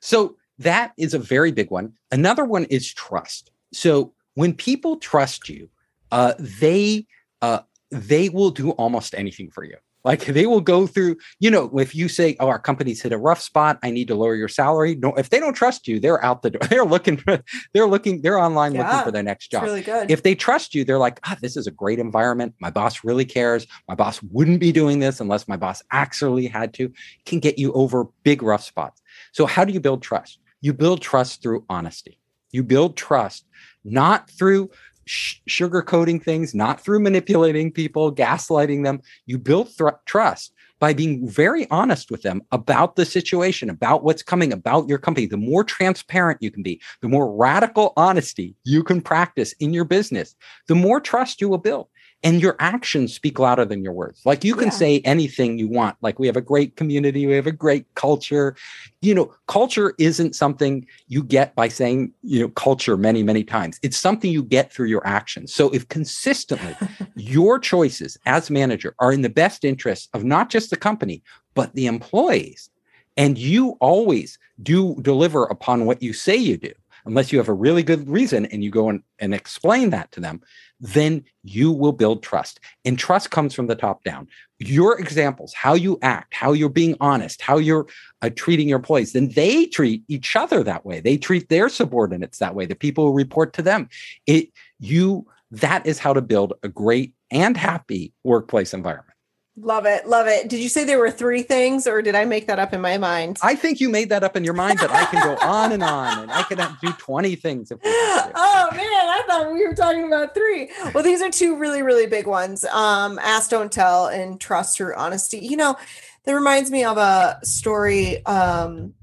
So 0.00 0.36
that 0.58 0.92
is 0.96 1.14
a 1.14 1.18
very 1.18 1.52
big 1.52 1.70
one. 1.70 1.92
Another 2.12 2.44
one 2.44 2.64
is 2.64 2.92
trust. 2.92 3.50
So 3.72 4.12
when 4.34 4.54
people 4.54 4.96
trust 4.96 5.48
you, 5.48 5.68
uh, 6.12 6.34
they 6.38 7.06
uh, 7.42 7.60
they 7.90 8.28
will 8.28 8.50
do 8.50 8.70
almost 8.72 9.14
anything 9.14 9.50
for 9.50 9.64
you. 9.64 9.76
Like 10.04 10.24
they 10.26 10.46
will 10.46 10.60
go 10.60 10.86
through, 10.86 11.16
you 11.40 11.50
know, 11.50 11.76
if 11.78 11.94
you 11.94 12.08
say, 12.08 12.36
"Oh, 12.38 12.48
our 12.48 12.58
company's 12.58 13.02
hit 13.02 13.12
a 13.12 13.18
rough 13.18 13.40
spot. 13.40 13.78
I 13.82 13.90
need 13.90 14.08
to 14.08 14.14
lower 14.14 14.34
your 14.34 14.48
salary." 14.48 14.94
No, 14.94 15.12
if 15.14 15.30
they 15.30 15.40
don't 15.40 15.54
trust 15.54 15.88
you, 15.88 15.98
they're 15.98 16.22
out 16.24 16.42
the 16.42 16.50
door. 16.50 16.60
They're 16.68 16.84
looking 16.84 17.16
for, 17.16 17.42
they're 17.72 17.86
looking, 17.86 18.22
they're 18.22 18.38
online 18.38 18.74
yeah, 18.74 18.82
looking 18.82 19.04
for 19.04 19.10
their 19.10 19.22
next 19.22 19.50
job. 19.50 19.64
Really 19.64 19.82
good. 19.82 20.10
If 20.10 20.22
they 20.22 20.34
trust 20.34 20.74
you, 20.74 20.84
they're 20.84 20.98
like, 20.98 21.18
"Ah, 21.24 21.36
this 21.40 21.56
is 21.56 21.66
a 21.66 21.70
great 21.70 21.98
environment. 21.98 22.54
My 22.60 22.70
boss 22.70 23.02
really 23.04 23.24
cares. 23.24 23.66
My 23.88 23.94
boss 23.94 24.22
wouldn't 24.22 24.60
be 24.60 24.72
doing 24.72 25.00
this 25.00 25.20
unless 25.20 25.48
my 25.48 25.56
boss 25.56 25.82
actually 25.90 26.46
had 26.46 26.74
to." 26.74 26.92
Can 27.26 27.40
get 27.40 27.58
you 27.58 27.72
over 27.72 28.06
big 28.22 28.42
rough 28.42 28.64
spots. 28.64 29.02
So, 29.32 29.46
how 29.46 29.64
do 29.64 29.72
you 29.72 29.80
build 29.80 30.02
trust? 30.02 30.38
You 30.60 30.72
build 30.72 31.02
trust 31.02 31.42
through 31.42 31.64
honesty. 31.68 32.18
You 32.50 32.62
build 32.62 32.96
trust 32.96 33.44
not 33.84 34.30
through 34.30 34.70
sh- 35.08 35.40
sugarcoating 35.48 36.22
things, 36.22 36.54
not 36.54 36.80
through 36.80 37.00
manipulating 37.00 37.72
people, 37.72 38.14
gaslighting 38.14 38.84
them. 38.84 39.00
You 39.26 39.38
build 39.38 39.70
trust 40.06 40.52
by 40.80 40.92
being 40.92 41.28
very 41.28 41.68
honest 41.70 42.10
with 42.10 42.22
them 42.22 42.42
about 42.52 42.96
the 42.96 43.04
situation, 43.04 43.68
about 43.68 44.04
what's 44.04 44.22
coming, 44.22 44.52
about 44.52 44.88
your 44.88 44.98
company. 44.98 45.26
The 45.26 45.36
more 45.36 45.64
transparent 45.64 46.40
you 46.40 46.50
can 46.50 46.62
be, 46.62 46.80
the 47.02 47.08
more 47.08 47.34
radical 47.34 47.92
honesty 47.96 48.54
you 48.64 48.82
can 48.82 49.00
practice 49.00 49.52
in 49.54 49.72
your 49.72 49.84
business, 49.84 50.34
the 50.68 50.74
more 50.74 51.00
trust 51.00 51.40
you 51.40 51.48
will 51.48 51.58
build 51.58 51.88
and 52.24 52.42
your 52.42 52.56
actions 52.58 53.14
speak 53.14 53.38
louder 53.38 53.64
than 53.64 53.84
your 53.84 53.92
words. 53.92 54.22
Like 54.24 54.42
you 54.42 54.54
can 54.54 54.66
yeah. 54.66 54.72
say 54.72 55.00
anything 55.00 55.58
you 55.58 55.68
want. 55.68 55.96
Like 56.00 56.18
we 56.18 56.26
have 56.26 56.36
a 56.36 56.40
great 56.40 56.76
community 56.76 57.26
we 57.26 57.34
have 57.34 57.46
a 57.46 57.52
great 57.52 57.86
culture. 57.94 58.56
You 59.00 59.14
know 59.14 59.34
culture 59.46 59.94
isn't 59.98 60.34
something 60.34 60.86
you 61.06 61.22
get 61.22 61.54
by 61.54 61.68
saying 61.68 62.12
you 62.22 62.40
know 62.40 62.48
culture 62.48 62.96
many 62.96 63.22
many 63.22 63.44
times. 63.44 63.78
It's 63.82 63.96
something 63.96 64.30
you 64.30 64.42
get 64.42 64.72
through 64.72 64.88
your 64.88 65.06
actions. 65.06 65.54
So 65.54 65.70
if 65.70 65.88
consistently 65.88 66.76
your 67.14 67.58
choices 67.58 68.18
as 68.26 68.50
manager 68.50 68.94
are 68.98 69.12
in 69.12 69.22
the 69.22 69.28
best 69.28 69.64
interest 69.64 70.08
of 70.14 70.24
not 70.24 70.50
just 70.50 70.70
the 70.70 70.76
company 70.76 71.22
but 71.54 71.74
the 71.74 71.86
employees 71.86 72.70
and 73.16 73.36
you 73.36 73.76
always 73.80 74.38
do 74.62 74.94
deliver 75.02 75.44
upon 75.44 75.86
what 75.86 76.02
you 76.02 76.12
say 76.12 76.36
you 76.36 76.56
do 76.56 76.72
unless 77.08 77.32
you 77.32 77.38
have 77.38 77.48
a 77.48 77.54
really 77.54 77.82
good 77.82 78.08
reason 78.08 78.46
and 78.46 78.62
you 78.62 78.70
go 78.70 78.88
and, 78.88 79.02
and 79.18 79.34
explain 79.34 79.90
that 79.90 80.12
to 80.12 80.20
them 80.20 80.40
then 80.80 81.24
you 81.42 81.72
will 81.72 81.92
build 81.92 82.22
trust. 82.22 82.60
And 82.84 82.98
trust 82.98 83.30
comes 83.30 83.54
from 83.54 83.66
the 83.66 83.74
top 83.74 84.04
down. 84.04 84.28
Your 84.58 84.98
examples, 84.98 85.52
how 85.54 85.74
you 85.74 85.98
act, 86.02 86.34
how 86.34 86.52
you're 86.52 86.68
being 86.68 86.96
honest, 87.00 87.42
how 87.42 87.58
you're 87.58 87.86
uh, 88.22 88.30
treating 88.34 88.68
your 88.68 88.78
employees, 88.78 89.12
then 89.12 89.28
they 89.30 89.66
treat 89.66 90.02
each 90.08 90.36
other 90.36 90.62
that 90.62 90.84
way. 90.84 91.00
They 91.00 91.16
treat 91.16 91.48
their 91.48 91.68
subordinates 91.68 92.38
that 92.38 92.54
way, 92.54 92.66
the 92.66 92.74
people 92.74 93.06
who 93.06 93.16
report 93.16 93.52
to 93.54 93.62
them. 93.62 93.88
It 94.26 94.50
you 94.78 95.26
that 95.50 95.86
is 95.86 95.98
how 95.98 96.12
to 96.12 96.20
build 96.20 96.52
a 96.62 96.68
great 96.68 97.14
and 97.30 97.56
happy 97.56 98.12
workplace 98.22 98.74
environment. 98.74 99.17
Love 99.60 99.86
it. 99.86 100.06
Love 100.06 100.26
it. 100.26 100.48
Did 100.48 100.60
you 100.60 100.68
say 100.68 100.84
there 100.84 100.98
were 100.98 101.10
three 101.10 101.42
things 101.42 101.86
or 101.86 102.02
did 102.02 102.14
I 102.14 102.24
make 102.24 102.46
that 102.46 102.58
up 102.58 102.72
in 102.72 102.80
my 102.80 102.98
mind? 102.98 103.38
I 103.42 103.54
think 103.54 103.80
you 103.80 103.88
made 103.88 104.08
that 104.10 104.22
up 104.22 104.36
in 104.36 104.44
your 104.44 104.54
mind, 104.54 104.78
but 104.80 104.90
I 104.90 105.04
can 105.06 105.22
go 105.22 105.36
on 105.46 105.72
and 105.72 105.82
on 105.82 106.22
and 106.22 106.30
I 106.30 106.42
can 106.42 106.58
do 106.80 106.92
20 106.92 107.34
things. 107.36 107.70
If 107.70 107.78
oh 107.84 108.68
man, 108.72 108.80
I 108.80 109.22
thought 109.26 109.52
we 109.52 109.66
were 109.66 109.74
talking 109.74 110.04
about 110.04 110.34
three. 110.34 110.70
Well, 110.94 111.02
these 111.02 111.22
are 111.22 111.30
two 111.30 111.56
really, 111.56 111.82
really 111.82 112.06
big 112.06 112.26
ones. 112.26 112.64
Um, 112.64 113.18
ask, 113.18 113.50
don't 113.50 113.72
tell, 113.72 114.06
and 114.06 114.40
trust 114.40 114.76
through 114.76 114.94
honesty. 114.94 115.38
You 115.38 115.56
know, 115.56 115.76
that 116.24 116.34
reminds 116.34 116.70
me 116.70 116.84
of 116.84 116.96
a 116.96 117.38
story 117.42 118.24
um, 118.26 118.94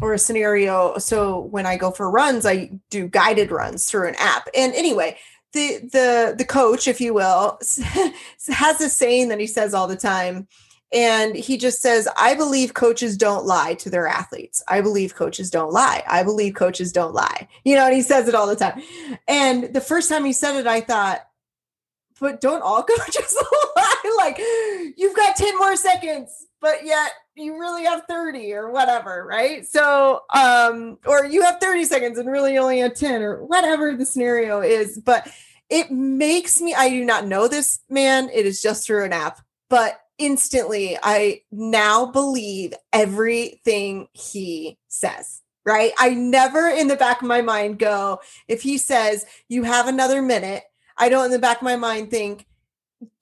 or 0.00 0.14
a 0.14 0.18
scenario. 0.18 0.98
So 0.98 1.40
when 1.40 1.66
I 1.66 1.76
go 1.76 1.90
for 1.90 2.10
runs, 2.10 2.46
I 2.46 2.70
do 2.90 3.08
guided 3.08 3.50
runs 3.50 3.86
through 3.86 4.08
an 4.08 4.14
app. 4.18 4.48
And 4.54 4.72
anyway, 4.74 5.18
the 5.52 5.78
the 5.92 6.34
the 6.36 6.44
coach, 6.44 6.86
if 6.88 7.00
you 7.00 7.14
will, 7.14 7.58
has 8.48 8.80
a 8.80 8.88
saying 8.88 9.28
that 9.28 9.40
he 9.40 9.46
says 9.46 9.74
all 9.74 9.88
the 9.88 9.96
time. 9.96 10.46
And 10.92 11.36
he 11.36 11.56
just 11.56 11.80
says, 11.80 12.08
I 12.16 12.34
believe 12.34 12.74
coaches 12.74 13.16
don't 13.16 13.46
lie 13.46 13.74
to 13.74 13.90
their 13.90 14.08
athletes. 14.08 14.60
I 14.66 14.80
believe 14.80 15.14
coaches 15.14 15.48
don't 15.48 15.72
lie. 15.72 16.02
I 16.08 16.24
believe 16.24 16.54
coaches 16.54 16.90
don't 16.90 17.14
lie. 17.14 17.46
You 17.64 17.76
know, 17.76 17.86
and 17.86 17.94
he 17.94 18.02
says 18.02 18.26
it 18.26 18.34
all 18.34 18.48
the 18.48 18.56
time. 18.56 18.82
And 19.28 19.72
the 19.72 19.80
first 19.80 20.08
time 20.08 20.24
he 20.24 20.32
said 20.32 20.58
it, 20.58 20.66
I 20.66 20.80
thought, 20.80 21.20
but 22.20 22.40
don't 22.40 22.62
all 22.62 22.82
coaches 22.82 23.36
lie? 23.76 24.16
Like, 24.18 24.38
you've 24.96 25.16
got 25.16 25.36
10 25.36 25.58
more 25.58 25.76
seconds, 25.76 26.46
but 26.60 26.84
yet 26.84 27.10
you 27.34 27.58
really 27.58 27.84
have 27.84 28.04
30 28.08 28.52
or 28.52 28.70
whatever, 28.70 29.26
right? 29.28 29.66
So, 29.66 30.22
um, 30.34 30.98
or 31.06 31.24
you 31.24 31.42
have 31.42 31.58
30 31.60 31.84
seconds 31.84 32.18
and 32.18 32.30
really 32.30 32.58
only 32.58 32.80
have 32.80 32.94
10 32.94 33.22
or 33.22 33.44
whatever 33.44 33.96
the 33.96 34.04
scenario 34.04 34.60
is. 34.60 34.98
But 34.98 35.28
it 35.70 35.90
makes 35.90 36.60
me, 36.60 36.74
I 36.74 36.90
do 36.90 37.04
not 37.04 37.26
know 37.26 37.48
this 37.48 37.80
man, 37.88 38.28
it 38.32 38.44
is 38.44 38.60
just 38.60 38.86
through 38.86 39.04
an 39.04 39.12
app, 39.12 39.40
but 39.68 39.98
instantly 40.18 40.98
I 41.02 41.42
now 41.50 42.06
believe 42.06 42.74
everything 42.92 44.08
he 44.12 44.78
says. 44.88 45.42
Right. 45.64 45.92
I 45.98 46.14
never 46.14 46.68
in 46.68 46.88
the 46.88 46.96
back 46.96 47.20
of 47.20 47.28
my 47.28 47.42
mind 47.42 47.78
go, 47.78 48.20
if 48.48 48.62
he 48.62 48.78
says 48.78 49.26
you 49.48 49.62
have 49.62 49.88
another 49.88 50.22
minute, 50.22 50.64
I 51.00 51.08
don't 51.08 51.24
in 51.24 51.30
the 51.30 51.38
back 51.38 51.56
of 51.56 51.62
my 51.62 51.76
mind 51.76 52.10
think, 52.10 52.46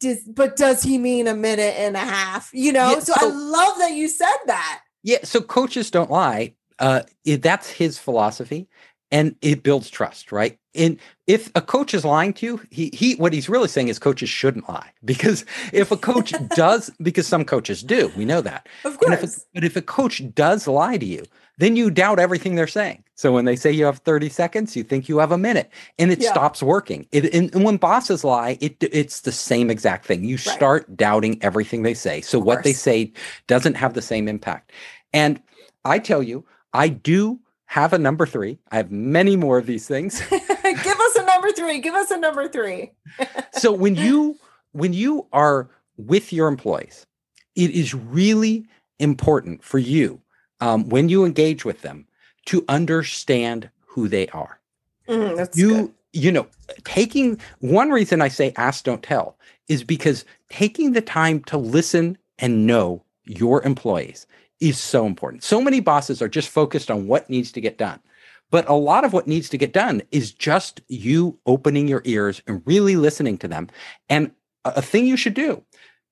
does 0.01 0.25
but 0.25 0.57
does 0.57 0.83
he 0.83 0.99
mean 0.99 1.29
a 1.29 1.35
minute 1.35 1.75
and 1.79 1.97
a 1.97 2.01
half? 2.01 2.51
You 2.53 2.73
know, 2.73 2.91
yeah, 2.91 2.99
so, 2.99 3.14
so, 3.19 3.31
I 3.31 3.33
love 3.33 3.79
that 3.79 3.93
you 3.93 4.09
said 4.09 4.37
that. 4.47 4.83
Yeah, 5.03 5.19
so 5.23 5.41
coaches 5.41 5.91
don't 5.91 6.11
lie. 6.11 6.55
Uh, 6.79 7.03
that's 7.25 7.71
his 7.71 7.99
philosophy, 7.99 8.69
and 9.11 9.37
it 9.41 9.62
builds 9.62 9.88
trust, 9.88 10.33
right? 10.33 10.59
And 10.75 10.99
if 11.27 11.51
a 11.55 11.61
coach 11.61 11.95
is 11.95 12.05
lying 12.05 12.33
to 12.35 12.47
you, 12.47 12.61
he 12.71 12.91
he 12.93 13.14
what 13.14 13.33
he's 13.33 13.49
really 13.49 13.69
saying 13.69 13.88
is 13.88 13.99
coaches 13.99 14.29
shouldn't 14.29 14.69
lie 14.69 14.91
because 15.05 15.45
if 15.73 15.93
a 15.93 15.97
coach 15.97 16.35
does, 16.57 16.91
because 17.01 17.27
some 17.27 17.45
coaches 17.45 17.83
do, 17.83 18.12
we 18.17 18.25
know 18.25 18.41
that. 18.41 18.69
Of 18.85 18.99
course. 18.99 19.23
If 19.23 19.23
a, 19.23 19.41
but 19.55 19.64
if 19.64 19.77
a 19.77 19.83
coach 19.83 20.23
does 20.35 20.67
lie 20.67 20.99
to 20.99 21.07
you, 21.07 21.25
then 21.59 21.77
you 21.77 21.90
doubt 21.90 22.18
everything 22.18 22.55
they're 22.55 22.66
saying. 22.66 23.05
So 23.14 23.33
when 23.33 23.44
they 23.44 23.57
say 23.57 23.71
you 23.71 23.85
have 23.85 23.99
30 23.99 24.29
seconds, 24.29 24.77
you 24.77 24.85
think 24.85 25.09
you 25.09 25.18
have 25.18 25.33
a 25.33 25.38
minute 25.38 25.71
and 25.99 26.11
it 26.11 26.21
yeah. 26.21 26.31
stops 26.31 26.62
working. 26.62 27.07
It, 27.12 27.33
and, 27.35 27.53
and, 27.55 27.64
when 27.64 27.77
bosses 27.77 28.25
lie, 28.25 28.57
it, 28.61 28.77
it's 28.81 29.23
the 29.23 29.33
same 29.33 29.71
exact 29.71 30.07
thing. 30.07 30.25
You 30.25 30.37
right. 30.37 30.40
start 30.40 30.97
doubting 30.97 31.42
everything 31.42 31.83
they 31.83 31.94
say. 31.94 32.21
So 32.21 32.38
of 32.38 32.44
what 32.44 32.57
course. 32.57 32.64
they 32.64 32.73
say 32.73 33.12
doesn't 33.49 33.75
have 33.75 33.94
the 33.94 34.03
same 34.03 34.29
impact. 34.29 34.73
And 35.12 35.42
I 35.85 35.99
tell 35.99 36.23
you, 36.23 36.44
I 36.73 36.88
do 36.88 37.40
have 37.66 37.92
a 37.92 37.99
number 37.99 38.25
three. 38.25 38.59
I 38.71 38.77
have 38.77 38.90
many 38.92 39.37
more 39.37 39.59
of 39.59 39.66
these 39.66 39.87
things. 39.87 40.21
Give 40.31 40.40
us 41.01 41.16
a 41.16 41.25
number 41.25 41.51
three. 41.53 41.81
Give 41.81 41.94
us 41.94 42.11
a 42.11 42.18
number 42.18 42.49
three. 42.49 42.92
so 43.53 43.73
when 43.73 43.94
you 43.97 44.38
when 44.73 44.92
you 44.92 45.27
are 45.33 45.68
with 45.97 46.33
your 46.33 46.47
employees, 46.47 47.07
it 47.57 47.73
is 47.73 47.94
really 47.94 48.64
important 49.01 49.62
for 49.62 49.79
you 49.79 50.21
um, 50.61 50.88
when 50.88 51.09
you 51.09 51.25
engage 51.25 51.64
with 51.64 51.83
them 51.83 52.07
to 52.47 52.64
understand 52.68 53.71
who 53.87 54.09
they 54.09 54.29
are. 54.29 54.61
Mm, 55.09 55.57
you 55.57 55.68
good. 55.68 55.94
you 56.12 56.33
know 56.33 56.47
taking 56.85 57.40
one 57.61 57.90
reason 57.90 58.21
I 58.21 58.29
say 58.29 58.53
ask 58.57 58.85
don't 58.85 59.03
tell 59.03 59.37
is 59.68 59.85
because 59.85 60.25
taking 60.51 60.92
the 60.92 61.01
time 61.01 61.42
to 61.44 61.59
listen 61.59 62.18
and 62.38 62.66
know 62.66 63.03
your 63.25 63.62
employees 63.64 64.27
is 64.61 64.79
so 64.79 65.07
important. 65.07 65.44
So 65.44 65.61
many 65.61 65.81
bosses 65.81 66.21
are 66.21 66.29
just 66.29 66.49
focused 66.49 66.90
on 66.90 67.07
what 67.07 67.31
needs 67.31 67.53
to 67.53 67.61
get 67.61 67.79
done. 67.79 68.01
But 68.51 68.68
a 68.68 68.75
lot 68.75 69.05
of 69.05 69.12
what 69.12 69.27
needs 69.27 69.49
to 69.51 69.59
get 69.59 69.73
done 69.73 70.03
is 70.11 70.33
just 70.33 70.81
you 70.88 71.38
opening 71.47 71.87
your 71.87 72.03
ears 72.05 72.42
and 72.47 72.62
really 72.64 72.97
listening 72.97 73.37
to 73.38 73.49
them. 73.49 73.68
And 74.09 74.31
a 74.64 74.81
thing 74.81 75.07
you 75.07 75.16
should 75.16 75.35
do 75.35 75.62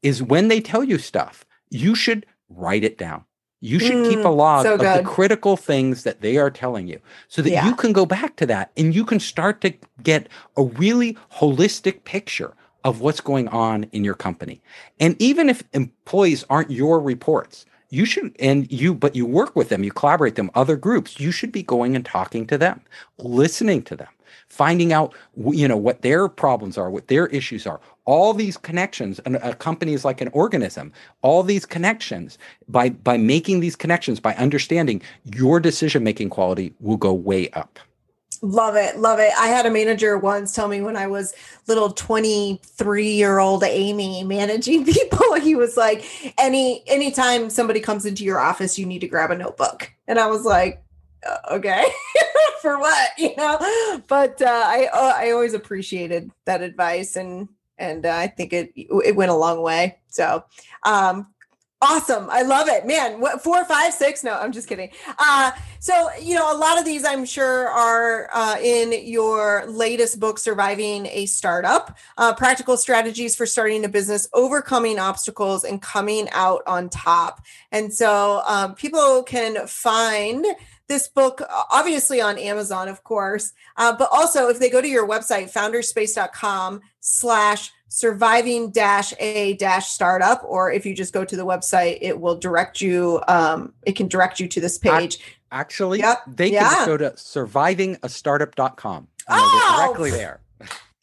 is 0.03 0.23
when 0.23 0.49
they 0.49 0.61
tell 0.61 0.85
you 0.85 0.99
stuff, 0.99 1.47
you 1.71 1.95
should 1.95 2.27
write 2.49 2.85
it 2.85 2.99
down. 2.99 3.25
You 3.61 3.79
should 3.79 3.97
mm, 3.97 4.11
keep 4.11 4.25
a 4.25 4.29
log 4.29 4.65
so 4.65 4.75
of 4.75 4.81
the 4.81 5.03
critical 5.05 5.57
things 5.57 6.03
that 6.05 6.21
they 6.21 6.37
are 6.37 6.51
telling 6.51 6.87
you 6.87 7.01
so 7.29 7.41
that 7.43 7.51
yeah. 7.51 7.67
you 7.67 7.75
can 7.75 7.93
go 7.93 8.05
back 8.05 8.37
to 8.37 8.47
that 8.47 8.71
and 8.77 8.95
you 8.95 9.05
can 9.05 9.19
start 9.19 9.61
to 9.63 9.75
get 10.03 10.29
a 10.57 10.63
really 10.63 11.17
holistic 11.33 12.05
picture 12.05 12.55
of 12.85 13.01
what's 13.01 13.21
going 13.21 13.49
on 13.49 13.85
in 13.93 14.05
your 14.05 14.15
company. 14.15 14.63
And 15.01 15.21
even 15.21 15.49
if 15.49 15.65
employees 15.73 16.45
aren't 16.51 16.71
your 16.71 17.01
reports, 17.01 17.65
you 17.89 18.05
should 18.05 18.37
and 18.39 18.71
you 18.71 18.95
but 18.95 19.17
you 19.17 19.25
work 19.25 19.57
with 19.57 19.71
them, 19.71 19.83
you 19.83 19.91
collaborate 19.91 20.35
them, 20.35 20.51
other 20.55 20.77
groups, 20.77 21.19
you 21.19 21.31
should 21.31 21.51
be 21.51 21.63
going 21.63 21.97
and 21.97 22.05
talking 22.05 22.47
to 22.49 22.59
them, 22.59 22.83
listening 23.19 23.83
to 23.85 23.97
them 23.97 24.09
finding 24.49 24.93
out 24.93 25.15
you 25.51 25.67
know 25.67 25.77
what 25.77 26.03
their 26.03 26.29
problems 26.29 26.79
are 26.79 26.91
what 26.91 27.09
their 27.09 27.27
issues 27.29 27.67
are. 27.67 27.81
All 28.05 28.33
these 28.33 28.57
connections 28.57 29.19
and 29.21 29.37
a 29.37 29.55
company 29.55 29.93
is 29.93 30.05
like 30.05 30.21
an 30.21 30.29
organism 30.29 30.93
all 31.23 31.43
these 31.43 31.67
connections 31.67 32.39
by 32.69 32.91
by 32.91 33.17
making 33.17 33.61
these 33.61 33.77
connections 33.77 34.21
by 34.21 34.35
understanding 34.35 35.03
your 35.25 35.61
decision 35.61 36.05
making 36.05 36.31
quality 36.31 36.75
will 36.81 36.97
go 36.97 37.13
way 37.13 37.51
up. 37.51 37.79
Love 38.43 38.77
it 38.77 38.99
love 38.99 39.19
it. 39.19 39.33
I 39.37 39.49
had 39.49 39.67
a 39.67 39.71
manager 39.71 40.17
once 40.19 40.55
tell 40.55 40.69
me 40.69 40.81
when 40.81 40.97
i 40.97 41.07
was 41.07 41.35
little 41.67 41.91
23 41.93 43.11
year 43.11 43.39
old 43.39 43.65
amy 43.65 44.23
managing 44.23 44.85
people 44.93 45.35
he 45.35 45.55
was 45.55 45.77
like 45.77 46.05
any 46.39 46.83
anytime 46.87 47.51
somebody 47.51 47.81
comes 47.81 48.07
into 48.07 48.25
your 48.25 48.39
office 48.39 48.79
you 48.79 48.87
need 48.87 49.01
to 49.01 49.09
grab 49.09 49.31
a 49.31 49.37
notebook. 49.37 49.93
And 50.07 50.19
i 50.19 50.27
was 50.27 50.45
like 50.45 50.75
uh, 50.77 50.86
okay 51.51 51.85
for 52.63 52.79
what 52.79 53.11
you 53.19 53.35
know 53.37 53.59
but 54.07 54.41
uh, 54.43 54.63
i 54.67 54.89
uh, 54.93 55.13
i 55.17 55.31
always 55.31 55.55
appreciated 55.55 56.31
that 56.45 56.63
advice 56.63 57.17
and 57.17 57.49
and 57.79 58.07
uh, 58.07 58.15
I 58.15 58.27
think 58.27 58.53
it 58.53 58.73
it 58.77 59.17
went 59.17 59.31
a 59.31 59.35
long 59.35 59.63
way. 59.63 59.99
So, 60.09 60.45
um, 60.85 61.29
awesome! 61.83 62.29
I 62.31 62.43
love 62.43 62.69
it, 62.69 62.87
man. 62.87 63.21
What 63.21 63.43
four, 63.43 63.65
five, 63.65 63.93
six? 63.93 64.25
No, 64.25 64.33
I'm 64.33 64.53
just 64.53 64.69
kidding. 64.69 64.91
Uh, 65.19 65.53
so 65.79 66.09
you 66.21 66.35
know, 66.35 66.55
a 66.55 66.57
lot 66.57 66.79
of 66.79 66.85
these 66.85 67.05
I'm 67.05 67.25
sure 67.25 67.69
are 67.69 68.31
uh, 68.33 68.57
in 68.63 69.07
your 69.07 69.65
latest 69.67 70.21
book, 70.21 70.39
"Surviving 70.39 71.07
a 71.07 71.27
Startup: 71.27 71.97
uh, 72.17 72.35
Practical 72.35 72.77
Strategies 72.77 73.37
for 73.37 73.47
Starting 73.47 73.85
a 73.85 73.89
Business, 73.89 74.29
Overcoming 74.33 74.99
Obstacles, 74.99 75.65
and 75.65 75.83
Coming 75.83 76.29
Out 76.33 76.63
on 76.67 76.89
Top." 76.89 77.43
And 77.73 77.93
so, 77.93 78.43
um, 78.47 78.75
people 78.75 79.23
can 79.23 79.67
find 79.67 80.47
this 80.89 81.09
book 81.09 81.43
obviously 81.71 82.21
on 82.21 82.39
amazon 82.39 82.89
of 82.89 83.03
course 83.05 83.53
uh, 83.77 83.95
but 83.97 84.09
also 84.13 84.49
if 84.49 84.59
they 84.59 84.71
go 84.71 84.81
to 84.81 84.89
your 84.89 85.07
website 85.07 85.53
founderspace.com 85.53 86.81
slash 87.01 87.73
surviving 87.89 88.71
dash 88.71 89.13
a 89.19 89.55
dash 89.55 89.89
startup 89.89 90.43
or 90.45 90.71
if 90.73 90.85
you 90.85 90.95
just 90.95 91.13
go 91.13 91.25
to 91.25 91.37
the 91.37 91.47
website 91.47 91.99
it 92.01 92.21
will 92.21 92.37
direct 92.37 92.81
you 92.81 93.21
um, 93.29 93.73
it 93.85 93.93
can 93.93 94.09
direct 94.09 94.41
you 94.41 94.49
to 94.49 94.61
this 94.61 94.79
page 94.79 95.19
actually 95.53 95.99
yep. 95.99 96.19
they 96.27 96.51
yeah. 96.51 96.69
can 96.69 96.87
go 96.87 96.97
to 96.97 97.11
survivingastartup.com 97.11 98.97
and 98.97 99.09
oh! 99.29 99.77
directly 99.79 100.11
there 100.11 100.41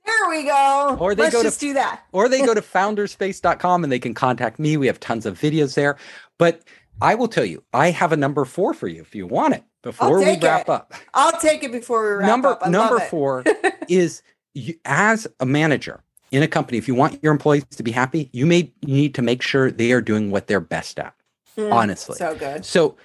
there 0.06 0.30
we 0.30 0.44
go. 0.44 0.98
Or 1.00 1.16
they 1.16 1.24
Let's 1.24 1.36
go 1.36 1.44
just 1.44 1.62
to 1.62 1.68
do 1.68 1.74
that. 1.76 2.02
or 2.12 2.28
they 2.28 2.46
go 2.46 2.54
to 2.54 2.62
founderspace.com 2.62 3.84
and 3.84 3.92
they 3.92 4.00
can 4.00 4.14
contact 4.14 4.60
me. 4.60 4.76
We 4.76 4.88
have 4.88 5.00
tons 5.00 5.26
of 5.26 5.40
videos 5.40 5.76
there. 5.76 5.98
But 6.38 6.62
I 7.02 7.16
will 7.16 7.30
tell 7.30 7.46
you, 7.46 7.64
I 7.74 7.92
have 7.92 8.12
a 8.12 8.18
number 8.18 8.44
four 8.44 8.74
for 8.74 8.90
you 8.90 9.02
if 9.02 9.16
you 9.16 9.28
want 9.28 9.54
it 9.54 9.64
before 9.84 10.18
we 10.18 10.38
wrap 10.40 10.62
it. 10.62 10.70
up. 10.70 10.94
I'll 11.14 11.40
take 11.40 11.64
it 11.64 11.72
before 11.72 12.04
we 12.04 12.16
wrap 12.16 12.28
number, 12.28 12.50
up. 12.50 12.66
I 12.66 12.70
number 12.70 13.00
four 13.00 13.44
is 13.88 14.24
you, 14.56 14.74
as 14.86 15.28
a 15.40 15.46
manager 15.46 16.02
in 16.32 16.42
a 16.42 16.48
company, 16.48 16.80
if 16.80 16.88
you 16.88 16.96
want 16.96 17.22
your 17.22 17.32
employees 17.32 17.66
to 17.66 17.84
be 17.84 17.92
happy, 17.92 18.30
you 18.34 18.48
may 18.48 18.74
need 18.82 19.14
to 19.16 19.22
make 19.22 19.44
sure 19.44 19.70
they 19.70 19.92
are 19.92 20.02
doing 20.02 20.32
what 20.32 20.48
they're 20.48 20.60
best 20.60 20.98
at. 20.98 21.14
Mm, 21.56 21.72
honestly, 21.72 22.16
so 22.16 22.36
good. 22.36 22.66
So 22.66 22.96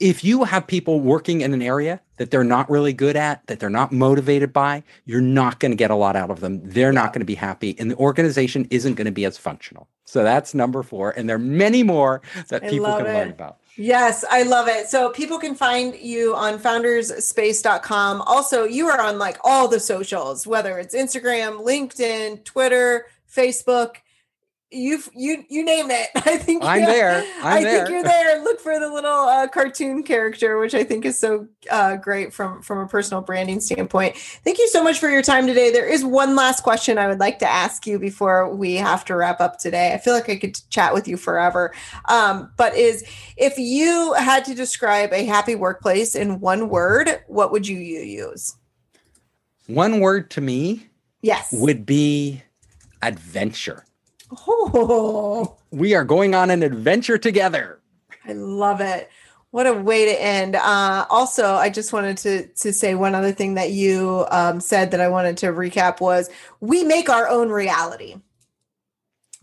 if 0.00 0.24
you 0.24 0.44
have 0.44 0.66
people 0.66 1.00
working 1.00 1.40
in 1.40 1.54
an 1.54 1.62
area 1.62 2.00
that 2.16 2.30
they're 2.30 2.44
not 2.44 2.68
really 2.68 2.92
good 2.92 3.16
at, 3.16 3.46
that 3.46 3.60
they're 3.60 3.70
not 3.70 3.92
motivated 3.92 4.52
by, 4.52 4.82
you're 5.04 5.20
not 5.20 5.60
going 5.60 5.70
to 5.70 5.76
get 5.76 5.90
a 5.90 5.94
lot 5.94 6.16
out 6.16 6.30
of 6.30 6.40
them. 6.40 6.60
They're 6.64 6.92
not 6.92 7.12
going 7.12 7.20
to 7.20 7.26
be 7.26 7.34
happy, 7.34 7.76
and 7.78 7.90
the 7.90 7.96
organization 7.96 8.66
isn't 8.70 8.94
going 8.94 9.06
to 9.06 9.12
be 9.12 9.24
as 9.24 9.38
functional. 9.38 9.88
So 10.04 10.22
that's 10.22 10.54
number 10.54 10.82
four. 10.82 11.10
And 11.10 11.28
there 11.28 11.36
are 11.36 11.40
many 11.40 11.82
more 11.82 12.22
that 12.48 12.64
I 12.64 12.70
people 12.70 12.96
can 12.96 13.06
it. 13.06 13.14
learn 13.14 13.30
about. 13.30 13.58
Yes, 13.76 14.24
I 14.30 14.42
love 14.42 14.68
it. 14.68 14.88
So 14.88 15.10
people 15.10 15.38
can 15.38 15.54
find 15.54 15.94
you 15.94 16.34
on 16.34 16.58
foundersspace.com. 16.58 18.22
Also, 18.22 18.64
you 18.64 18.88
are 18.88 19.00
on 19.00 19.18
like 19.18 19.38
all 19.44 19.68
the 19.68 19.80
socials, 19.80 20.46
whether 20.46 20.78
it's 20.78 20.94
Instagram, 20.94 21.62
LinkedIn, 21.62 22.42
Twitter, 22.44 23.06
Facebook 23.30 23.96
you 24.70 25.00
you 25.14 25.44
you 25.48 25.64
name 25.64 25.90
it. 25.90 26.08
I 26.16 26.36
think 26.36 26.64
I'm 26.64 26.84
there. 26.84 27.24
I'm 27.38 27.46
i 27.46 27.62
there. 27.62 27.86
think 27.86 27.90
you're 27.90 28.02
there. 28.02 28.42
Look 28.42 28.60
for 28.60 28.78
the 28.78 28.92
little 28.92 29.10
uh, 29.10 29.46
cartoon 29.48 30.02
character, 30.02 30.58
which 30.58 30.74
I 30.74 30.82
think 30.84 31.04
is 31.04 31.18
so 31.18 31.46
uh, 31.70 31.96
great 31.96 32.32
from 32.32 32.62
from 32.62 32.78
a 32.78 32.88
personal 32.88 33.22
branding 33.22 33.60
standpoint. 33.60 34.16
Thank 34.16 34.58
you 34.58 34.68
so 34.68 34.82
much 34.82 34.98
for 34.98 35.08
your 35.08 35.22
time 35.22 35.46
today. 35.46 35.70
There 35.70 35.88
is 35.88 36.04
one 36.04 36.34
last 36.34 36.62
question 36.62 36.98
I 36.98 37.06
would 37.06 37.20
like 37.20 37.38
to 37.40 37.48
ask 37.48 37.86
you 37.86 37.98
before 37.98 38.54
we 38.54 38.74
have 38.74 39.04
to 39.06 39.16
wrap 39.16 39.40
up 39.40 39.58
today. 39.58 39.94
I 39.94 39.98
feel 39.98 40.14
like 40.14 40.28
I 40.28 40.36
could 40.36 40.58
chat 40.70 40.92
with 40.92 41.06
you 41.06 41.16
forever. 41.16 41.72
Um, 42.08 42.50
but 42.56 42.74
is 42.74 43.04
if 43.36 43.58
you 43.58 44.14
had 44.14 44.44
to 44.46 44.54
describe 44.54 45.12
a 45.12 45.24
happy 45.24 45.54
workplace 45.54 46.14
in 46.14 46.40
one 46.40 46.68
word, 46.68 47.22
what 47.28 47.52
would 47.52 47.68
you 47.68 47.78
use? 47.78 48.56
One 49.68 50.00
word 50.00 50.30
to 50.32 50.40
me, 50.40 50.86
yes, 51.22 51.52
would 51.52 51.86
be 51.86 52.42
adventure. 53.02 53.85
Oh, 54.30 55.56
we 55.70 55.94
are 55.94 56.04
going 56.04 56.34
on 56.34 56.50
an 56.50 56.62
adventure 56.62 57.18
together. 57.18 57.80
I 58.24 58.32
love 58.32 58.80
it. 58.80 59.10
What 59.50 59.66
a 59.66 59.72
way 59.72 60.04
to 60.04 60.22
end. 60.22 60.56
Uh, 60.56 61.06
also, 61.08 61.54
I 61.54 61.70
just 61.70 61.92
wanted 61.92 62.18
to 62.18 62.46
to 62.46 62.72
say 62.72 62.94
one 62.94 63.14
other 63.14 63.32
thing 63.32 63.54
that 63.54 63.70
you 63.70 64.26
um, 64.30 64.60
said 64.60 64.90
that 64.90 65.00
I 65.00 65.08
wanted 65.08 65.36
to 65.38 65.46
recap 65.46 66.00
was 66.00 66.28
we 66.60 66.84
make 66.84 67.08
our 67.08 67.28
own 67.28 67.48
reality. 67.48 68.16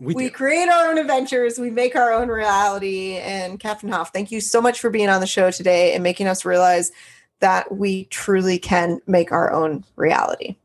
We, 0.00 0.14
we 0.14 0.30
create 0.30 0.68
our 0.68 0.90
own 0.90 0.98
adventures. 0.98 1.58
We 1.58 1.70
make 1.70 1.96
our 1.96 2.12
own 2.12 2.28
reality. 2.28 3.16
And 3.16 3.58
Captain 3.58 3.88
Hoff, 3.88 4.12
thank 4.12 4.30
you 4.30 4.40
so 4.40 4.60
much 4.60 4.80
for 4.80 4.90
being 4.90 5.08
on 5.08 5.20
the 5.20 5.26
show 5.26 5.50
today 5.50 5.94
and 5.94 6.02
making 6.02 6.26
us 6.26 6.44
realize 6.44 6.92
that 7.40 7.72
we 7.74 8.04
truly 8.06 8.58
can 8.58 9.00
make 9.06 9.32
our 9.32 9.52
own 9.52 9.84
reality. 9.96 10.56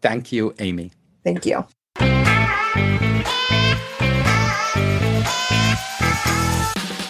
Thank 0.00 0.32
you, 0.32 0.54
Amy. 0.58 0.92
Thank 1.24 1.44
you. 1.44 1.66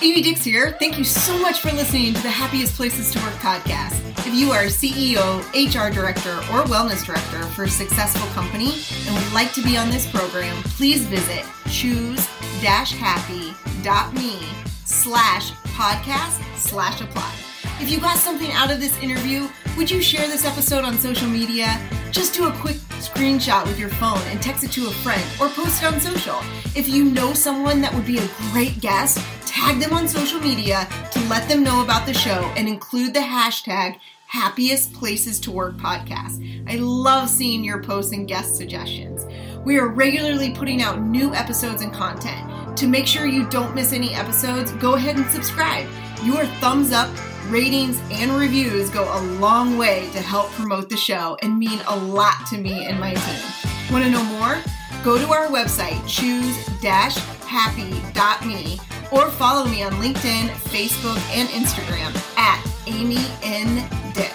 Amy 0.01 0.23
Dix 0.23 0.45
here. 0.45 0.77
Thank 0.79 0.97
you 0.97 1.03
so 1.05 1.37
much 1.41 1.59
for 1.61 1.73
listening 1.73 2.15
to 2.15 2.23
the 2.23 2.31
Happiest 2.31 2.77
Places 2.77 3.11
to 3.11 3.19
Work 3.19 3.35
podcast. 3.35 3.99
If 4.27 4.33
you 4.33 4.53
are 4.53 4.63
a 4.63 4.67
CEO, 4.67 5.41
HR 5.53 5.91
director, 5.93 6.35
or 6.53 6.63
wellness 6.67 7.05
director 7.05 7.43
for 7.47 7.65
a 7.65 7.69
successful 7.69 8.29
company 8.29 8.75
and 9.07 9.17
would 9.17 9.33
like 9.33 9.53
to 9.55 9.63
be 9.63 9.77
on 9.77 9.91
this 9.91 10.09
program, 10.09 10.55
please 10.65 11.05
visit 11.07 11.45
choose-happy.me 11.71 14.39
slash 14.85 15.51
podcast 15.53 16.57
slash 16.57 17.01
apply. 17.01 17.48
If 17.81 17.89
you 17.89 18.01
got 18.01 18.19
something 18.19 18.51
out 18.53 18.73
of 18.73 18.81
this 18.81 19.01
interview, 19.01 19.49
would 19.77 19.89
you 19.89 20.03
share 20.03 20.27
this 20.27 20.45
episode 20.45 20.85
on 20.85 20.99
social 20.99 21.29
media? 21.29 21.81
Just 22.11 22.35
do 22.35 22.49
a 22.49 22.53
quick 22.55 22.75
screenshot 22.99 23.65
with 23.67 23.79
your 23.79 23.89
phone 23.89 24.21
and 24.27 24.43
text 24.43 24.65
it 24.65 24.73
to 24.73 24.89
a 24.89 24.91
friend 24.91 25.23
or 25.41 25.49
post 25.49 25.81
it 25.81 25.87
on 25.87 26.01
social. 26.01 26.41
If 26.75 26.89
you 26.89 27.05
know 27.05 27.33
someone 27.35 27.81
that 27.83 27.95
would 27.95 28.05
be 28.05 28.19
a 28.19 28.29
great 28.51 28.81
guest, 28.81 29.25
tag 29.47 29.79
them 29.79 29.93
on 29.93 30.09
social 30.09 30.41
media 30.41 30.89
to 31.13 31.21
let 31.29 31.49
them 31.49 31.63
know 31.63 31.85
about 31.85 32.05
the 32.05 32.13
show 32.13 32.53
and 32.57 32.67
include 32.67 33.15
the 33.15 33.21
hashtag 33.21 34.01
happiest 34.27 34.93
places 34.93 35.39
to 35.41 35.53
work 35.53 35.77
podcast. 35.77 36.69
I 36.69 36.77
love 36.77 37.29
seeing 37.31 37.63
your 37.63 37.81
posts 37.81 38.13
and 38.13 38.27
guest 38.27 38.57
suggestions. 38.57 39.25
We 39.65 39.79
are 39.79 39.87
regularly 39.87 40.51
putting 40.53 40.83
out 40.83 41.01
new 41.01 41.33
episodes 41.33 41.83
and 41.83 41.93
content. 41.93 42.77
To 42.77 42.89
make 42.89 43.07
sure 43.07 43.27
you 43.27 43.49
don't 43.51 43.77
miss 43.77 43.93
any 43.93 44.15
episodes, 44.15 44.73
go 44.73 44.97
ahead 44.97 45.17
and 45.17 45.31
subscribe. 45.31 45.87
Your 46.25 46.45
thumbs 46.61 46.91
up 46.91 47.09
ratings, 47.49 48.01
and 48.11 48.33
reviews 48.33 48.89
go 48.91 49.05
a 49.05 49.21
long 49.39 49.77
way 49.77 50.09
to 50.13 50.19
help 50.19 50.51
promote 50.53 50.89
the 50.89 50.97
show 50.97 51.37
and 51.43 51.59
mean 51.59 51.81
a 51.89 51.97
lot 51.97 52.47
to 52.51 52.59
me 52.59 52.87
and 52.87 53.01
my 53.01 53.15
team. 53.15 53.43
Want 53.91 54.05
to 54.05 54.11
know 54.11 54.23
more? 54.25 54.59
Go 55.05 55.19
to 55.19 55.33
our 55.33 55.47
website, 55.47 56.05
choose-happy.me, 56.07 58.81
or 59.11 59.31
follow 59.31 59.67
me 59.67 59.83
on 59.83 59.93
LinkedIn, 59.93 60.51
Facebook, 60.69 61.19
and 61.31 61.49
Instagram 61.51 62.15
at 62.37 62.63
Amy 62.87 63.25
N. 63.43 63.89
Dix. 64.13 64.35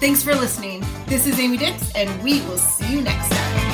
Thanks 0.00 0.22
for 0.22 0.34
listening. 0.34 0.82
This 1.06 1.26
is 1.26 1.38
Amy 1.40 1.56
Dix, 1.56 1.90
and 1.94 2.22
we 2.22 2.42
will 2.42 2.58
see 2.58 2.92
you 2.92 3.00
next 3.02 3.30
time. 3.30 3.73